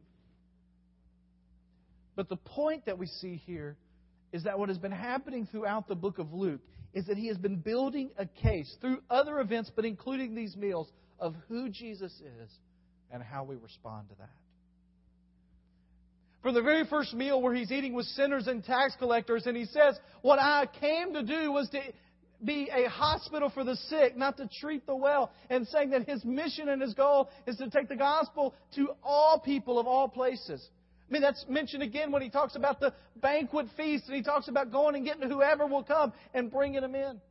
But 2.16 2.30
the 2.30 2.38
point 2.38 2.86
that 2.86 2.98
we 2.98 3.08
see 3.08 3.42
here 3.46 3.76
is 4.32 4.44
that 4.44 4.60
what 4.60 4.70
has 4.70 4.78
been 4.78 4.92
happening 4.92 5.48
throughout 5.52 5.88
the 5.88 5.96
book 5.96 6.20
of 6.20 6.32
Luke 6.32 6.62
is 6.94 7.08
that 7.08 7.18
he 7.18 7.28
has 7.28 7.38
been 7.38 7.58
building 7.58 8.12
a 8.18 8.26
case 8.26 8.76
through 8.82 9.02
other 9.10 9.40
events, 9.40 9.72
but 9.76 9.86
including 9.86 10.36
these 10.36 10.56
meals, 10.56 10.92
of 11.20 11.36
who 11.48 11.70
Jesus 11.70 12.12
is 12.12 12.52
and 13.12 13.22
how 13.22 13.44
we 13.44 13.56
respond 13.56 14.10
to 14.10 14.16
that. 14.16 14.30
From 16.42 16.56
the 16.56 16.62
very 16.62 16.86
first 16.86 17.14
meal 17.14 17.42
where 17.42 17.54
he's 17.54 17.72
eating 17.72 17.94
with 17.94 18.08
sinners 18.08 18.48
and 18.48 18.64
tax 18.64 18.96
collectors, 18.98 19.46
and 19.46 19.56
he 19.56 19.66
says, 19.66 20.00
What 20.22 20.40
I 20.40 20.66
came 20.80 21.14
to 21.14 21.22
do 21.22 21.52
was 21.52 21.70
to 21.70 21.80
be 22.44 22.68
a 22.74 22.90
hospital 22.90 23.52
for 23.52 23.64
the 23.64 23.76
sick, 23.76 24.18
not 24.18 24.38
to 24.38 24.50
treat 24.60 24.88
the 24.88 24.96
well, 24.96 25.32
and 25.52 25.68
saying 25.68 25.92
that 25.92 26.08
his 26.08 26.26
mission 26.26 26.70
and 26.70 26.82
his 26.82 26.96
goal 26.96 27.30
is 27.46 27.58
to 27.58 27.70
take 27.70 27.90
the 27.90 27.96
gospel 27.96 28.56
to 28.76 28.90
all 29.04 29.40
people 29.40 29.78
of 29.78 29.86
all 29.86 30.08
places. 30.08 30.68
I 31.08 31.14
mean, 31.14 31.22
that's 31.22 31.46
mentioned 31.48 31.84
again 31.84 32.12
when 32.12 32.24
he 32.24 32.30
talks 32.30 32.56
about 32.56 32.80
the 32.80 32.94
banquet 33.18 33.68
feast, 33.78 34.06
and 34.08 34.16
he 34.16 34.24
talks 34.24 34.48
about 34.48 34.72
going 34.72 34.96
and 34.96 35.06
getting 35.06 35.30
whoever 35.30 35.68
will 35.68 35.84
come 35.84 36.14
and 36.34 36.50
bringing 36.50 36.82
them 36.82 36.96
in 36.96 37.22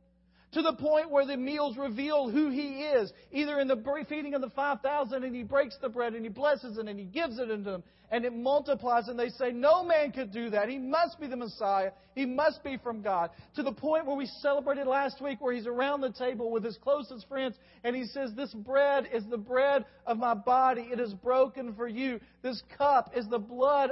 to 0.53 0.61
the 0.61 0.73
point 0.73 1.09
where 1.09 1.25
the 1.25 1.37
meals 1.37 1.77
reveal 1.77 2.29
who 2.29 2.49
he 2.49 2.81
is. 2.81 3.11
Either 3.31 3.59
in 3.59 3.67
the 3.67 4.05
feeding 4.09 4.33
of 4.33 4.41
the 4.41 4.49
5,000 4.49 5.23
and 5.23 5.35
he 5.35 5.43
breaks 5.43 5.77
the 5.81 5.89
bread 5.89 6.13
and 6.13 6.25
he 6.25 6.29
blesses 6.29 6.77
it 6.77 6.87
and 6.87 6.99
he 6.99 7.05
gives 7.05 7.39
it 7.39 7.49
unto 7.49 7.63
them 7.63 7.83
and 8.11 8.25
it 8.25 8.33
multiplies 8.33 9.07
and 9.07 9.17
they 9.17 9.29
say, 9.29 9.51
no 9.51 9.85
man 9.85 10.11
could 10.11 10.33
do 10.33 10.49
that. 10.49 10.67
He 10.67 10.77
must 10.77 11.19
be 11.19 11.27
the 11.27 11.37
Messiah. 11.37 11.91
He 12.13 12.25
must 12.25 12.61
be 12.61 12.77
from 12.77 13.01
God. 13.01 13.29
To 13.55 13.63
the 13.63 13.71
point 13.71 14.05
where 14.05 14.17
we 14.17 14.25
celebrated 14.41 14.85
last 14.85 15.21
week 15.21 15.39
where 15.39 15.53
he's 15.53 15.67
around 15.67 16.01
the 16.01 16.11
table 16.11 16.51
with 16.51 16.65
his 16.65 16.77
closest 16.77 17.27
friends 17.29 17.55
and 17.85 17.95
he 17.95 18.05
says, 18.05 18.31
this 18.35 18.53
bread 18.53 19.07
is 19.13 19.23
the 19.29 19.37
bread 19.37 19.85
of 20.05 20.17
my 20.17 20.33
body. 20.33 20.89
It 20.91 20.99
is 20.99 21.13
broken 21.13 21.73
for 21.75 21.87
you. 21.87 22.19
This 22.41 22.61
cup 22.77 23.13
is 23.15 23.27
the 23.29 23.39
blood 23.39 23.91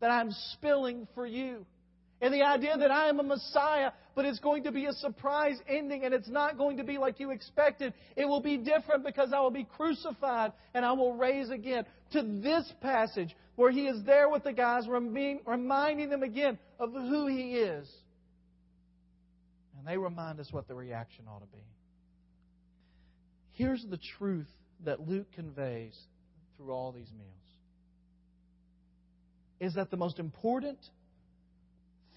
that 0.00 0.10
I'm 0.10 0.30
spilling 0.52 1.06
for 1.14 1.26
you. 1.26 1.66
And 2.20 2.32
the 2.32 2.42
idea 2.42 2.76
that 2.78 2.90
I 2.90 3.08
am 3.08 3.20
a 3.20 3.22
Messiah, 3.22 3.90
but 4.14 4.24
it's 4.24 4.38
going 4.38 4.64
to 4.64 4.72
be 4.72 4.86
a 4.86 4.92
surprise 4.92 5.56
ending 5.68 6.04
and 6.04 6.14
it's 6.14 6.28
not 6.28 6.56
going 6.56 6.76
to 6.78 6.84
be 6.84 6.96
like 6.96 7.20
you 7.20 7.30
expected. 7.30 7.92
It 8.16 8.24
will 8.24 8.40
be 8.40 8.56
different 8.56 9.04
because 9.04 9.32
I 9.34 9.40
will 9.40 9.50
be 9.50 9.64
crucified 9.64 10.52
and 10.72 10.84
I 10.84 10.92
will 10.92 11.14
raise 11.14 11.50
again. 11.50 11.84
To 12.12 12.22
this 12.22 12.72
passage 12.80 13.34
where 13.56 13.70
he 13.70 13.86
is 13.86 14.04
there 14.04 14.28
with 14.28 14.44
the 14.44 14.52
guys, 14.52 14.86
reminding 14.88 16.08
them 16.08 16.22
again 16.22 16.58
of 16.78 16.92
who 16.92 17.26
he 17.26 17.56
is. 17.56 17.88
And 19.78 19.86
they 19.86 19.98
remind 19.98 20.40
us 20.40 20.48
what 20.50 20.68
the 20.68 20.74
reaction 20.74 21.24
ought 21.28 21.40
to 21.40 21.46
be. 21.46 21.64
Here's 23.52 23.84
the 23.90 23.98
truth 24.18 24.48
that 24.84 25.06
Luke 25.06 25.30
conveys 25.32 25.96
through 26.56 26.72
all 26.72 26.92
these 26.92 27.10
meals 27.16 27.30
is 29.60 29.74
that 29.74 29.90
the 29.90 29.96
most 29.96 30.18
important 30.18 30.78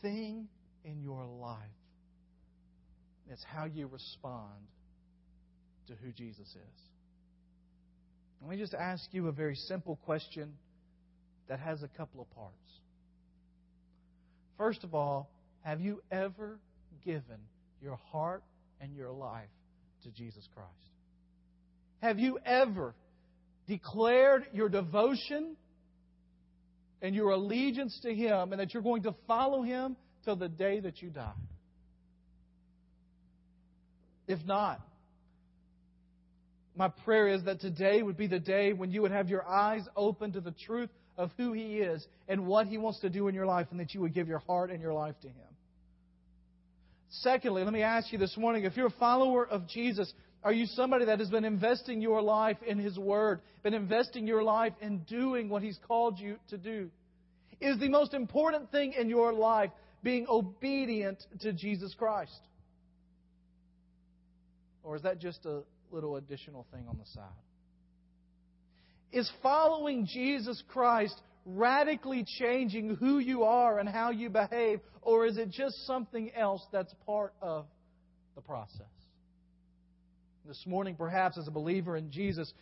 thing 0.02 0.48
in 0.84 1.02
your 1.02 1.26
life. 1.26 1.58
It's 3.30 3.44
how 3.44 3.66
you 3.66 3.88
respond 3.88 4.68
to 5.88 5.94
who 5.96 6.12
Jesus 6.12 6.48
is. 6.48 6.82
Let 8.42 8.52
me 8.52 8.58
just 8.58 8.74
ask 8.74 9.04
you 9.12 9.28
a 9.28 9.32
very 9.32 9.56
simple 9.56 9.98
question 10.06 10.54
that 11.50 11.60
has 11.60 11.84
a 11.84 11.88
couple 11.88 12.22
of 12.22 12.30
parts. 12.32 12.54
First 14.58 14.84
of 14.84 14.94
all, 14.94 15.30
have 15.62 15.82
you 15.82 16.02
ever 16.12 16.60
given 17.04 17.40
your 17.82 18.00
heart 18.12 18.44
and 18.80 18.96
your 18.96 19.12
life 19.12 19.50
to 20.04 20.12
Jesus 20.12 20.48
Christ? 20.54 20.72
Have 22.02 22.20
you 22.20 22.40
ever 22.46 22.94
declared 23.68 24.46
your 24.54 24.70
devotion 24.70 25.56
and 27.02 27.16
your 27.16 27.32
allegiance 27.32 28.00
to 28.04 28.14
Him 28.14 28.52
and 28.52 28.60
that 28.60 28.74
you're 28.74 28.84
going 28.84 29.04
to 29.04 29.16
follow 29.28 29.62
Him 29.62 29.96
till 30.26 30.36
the 30.36 30.50
day 30.50 30.80
that 30.80 31.02
you 31.02 31.10
die. 31.10 31.32
If 34.28 34.40
not, 34.46 34.82
my 36.76 36.90
prayer 36.90 37.30
is 37.30 37.44
that 37.46 37.60
today 37.60 38.04
would 38.04 38.18
be 38.18 38.28
the 38.28 38.40
day 38.40 38.74
when 38.74 38.92
you 38.92 39.02
would 39.02 39.12
have 39.12 39.30
your 39.30 39.48
eyes 39.48 39.84
open 39.96 40.34
to 40.34 40.42
the 40.42 40.52
truth 40.52 40.90
of 41.18 41.32
who 41.38 41.54
He 41.54 41.78
is 41.78 42.06
and 42.28 42.46
what 42.46 42.68
He 42.68 42.78
wants 42.78 43.00
to 43.00 43.10
do 43.10 43.28
in 43.28 43.36
your 43.36 43.46
life, 43.46 43.68
and 43.72 43.80
that 43.80 43.94
you 43.94 44.02
would 44.02 44.14
give 44.14 44.28
your 44.28 44.40
heart 44.40 44.70
and 44.70 44.82
your 44.82 44.94
life 44.94 45.16
to 45.22 45.28
Him. 45.28 45.48
Secondly, 47.10 47.64
let 47.64 47.74
me 47.74 47.82
ask 47.82 48.12
you 48.12 48.20
this 48.20 48.36
morning 48.38 48.66
if 48.66 48.76
you're 48.76 48.88
a 48.88 49.00
follower 49.00 49.48
of 49.48 49.68
Jesus, 49.68 50.12
are 50.48 50.54
you 50.54 50.66
somebody 50.66 51.04
that 51.04 51.20
has 51.20 51.30
been 51.30 51.44
investing 51.44 52.02
your 52.02 52.22
life 52.22 52.56
in 52.66 52.80
His 52.80 52.98
Word, 52.98 53.42
been 53.64 53.74
investing 53.74 54.26
your 54.26 54.44
life 54.44 54.72
in 54.80 55.00
doing 55.00 55.50
what 55.50 55.62
He's 55.62 55.78
called 55.86 56.18
you 56.18 56.38
to 56.52 56.58
do? 56.58 56.90
Is 57.60 57.78
the 57.82 57.90
most 57.90 58.14
important 58.14 58.72
thing 58.72 58.94
in 58.94 59.10
your 59.10 59.34
life 59.34 59.72
being 60.04 60.26
obedient 60.30 61.22
to 61.42 61.52
Jesus 61.52 61.94
Christ? 61.96 62.40
Or 64.84 64.96
is 64.96 65.02
that 65.02 65.20
just 65.20 65.46
a 65.46 65.64
little 65.92 66.16
additional 66.16 66.66
thing 66.72 66.86
on 66.88 66.98
the 66.98 67.06
side? 67.14 67.26
Is 69.12 69.30
following 69.44 70.06
Jesus 70.06 70.64
Christ 70.70 71.22
radically 71.46 72.24
changing 72.40 72.96
who 72.96 73.20
you 73.20 73.44
are 73.44 73.80
and 73.80 73.90
how 73.90 74.12
you 74.12 74.30
behave, 74.30 74.80
or 75.02 75.26
is 75.26 75.38
it 75.38 75.50
just 75.50 75.86
something 75.86 76.32
else 76.34 76.66
that's 76.72 76.94
part 77.06 77.34
of 77.42 77.66
the 78.36 78.42
process? 78.42 78.88
This 80.48 80.64
morning, 80.66 80.96
perhaps 80.96 81.38
as 81.38 81.48
a 81.50 81.52
believer 81.52 81.98
in 81.98 82.10
Jesus, 82.10 82.54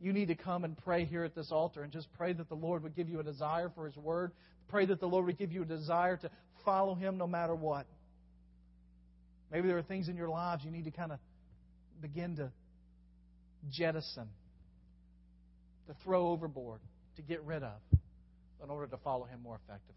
you 0.00 0.12
need 0.12 0.26
to 0.26 0.34
come 0.34 0.64
and 0.64 0.76
pray 0.76 1.04
here 1.04 1.22
at 1.22 1.36
this 1.36 1.52
altar 1.52 1.84
and 1.84 1.92
just 1.92 2.08
pray 2.18 2.32
that 2.32 2.48
the 2.48 2.56
Lord 2.56 2.82
would 2.82 2.96
give 2.96 3.08
you 3.08 3.20
a 3.20 3.22
desire 3.22 3.70
for 3.76 3.86
His 3.86 3.96
Word. 3.96 4.32
Pray 4.68 4.86
that 4.86 4.98
the 4.98 5.06
Lord 5.06 5.26
would 5.26 5.38
give 5.38 5.52
you 5.52 5.62
a 5.62 5.66
desire 5.66 6.16
to 6.16 6.30
follow 6.64 6.96
Him 6.96 7.18
no 7.18 7.28
matter 7.28 7.54
what. 7.54 7.86
Maybe 9.52 9.68
there 9.68 9.78
are 9.78 9.82
things 9.82 10.08
in 10.08 10.16
your 10.16 10.28
lives 10.28 10.64
you 10.64 10.72
need 10.72 10.86
to 10.86 10.90
kind 10.90 11.12
of 11.12 11.20
begin 12.00 12.34
to 12.36 12.50
jettison, 13.70 14.26
to 15.86 15.94
throw 16.02 16.28
overboard, 16.28 16.80
to 17.16 17.22
get 17.22 17.40
rid 17.44 17.62
of 17.62 17.78
in 18.64 18.70
order 18.70 18.88
to 18.88 18.96
follow 18.96 19.26
Him 19.26 19.40
more 19.44 19.60
effectively. 19.64 19.94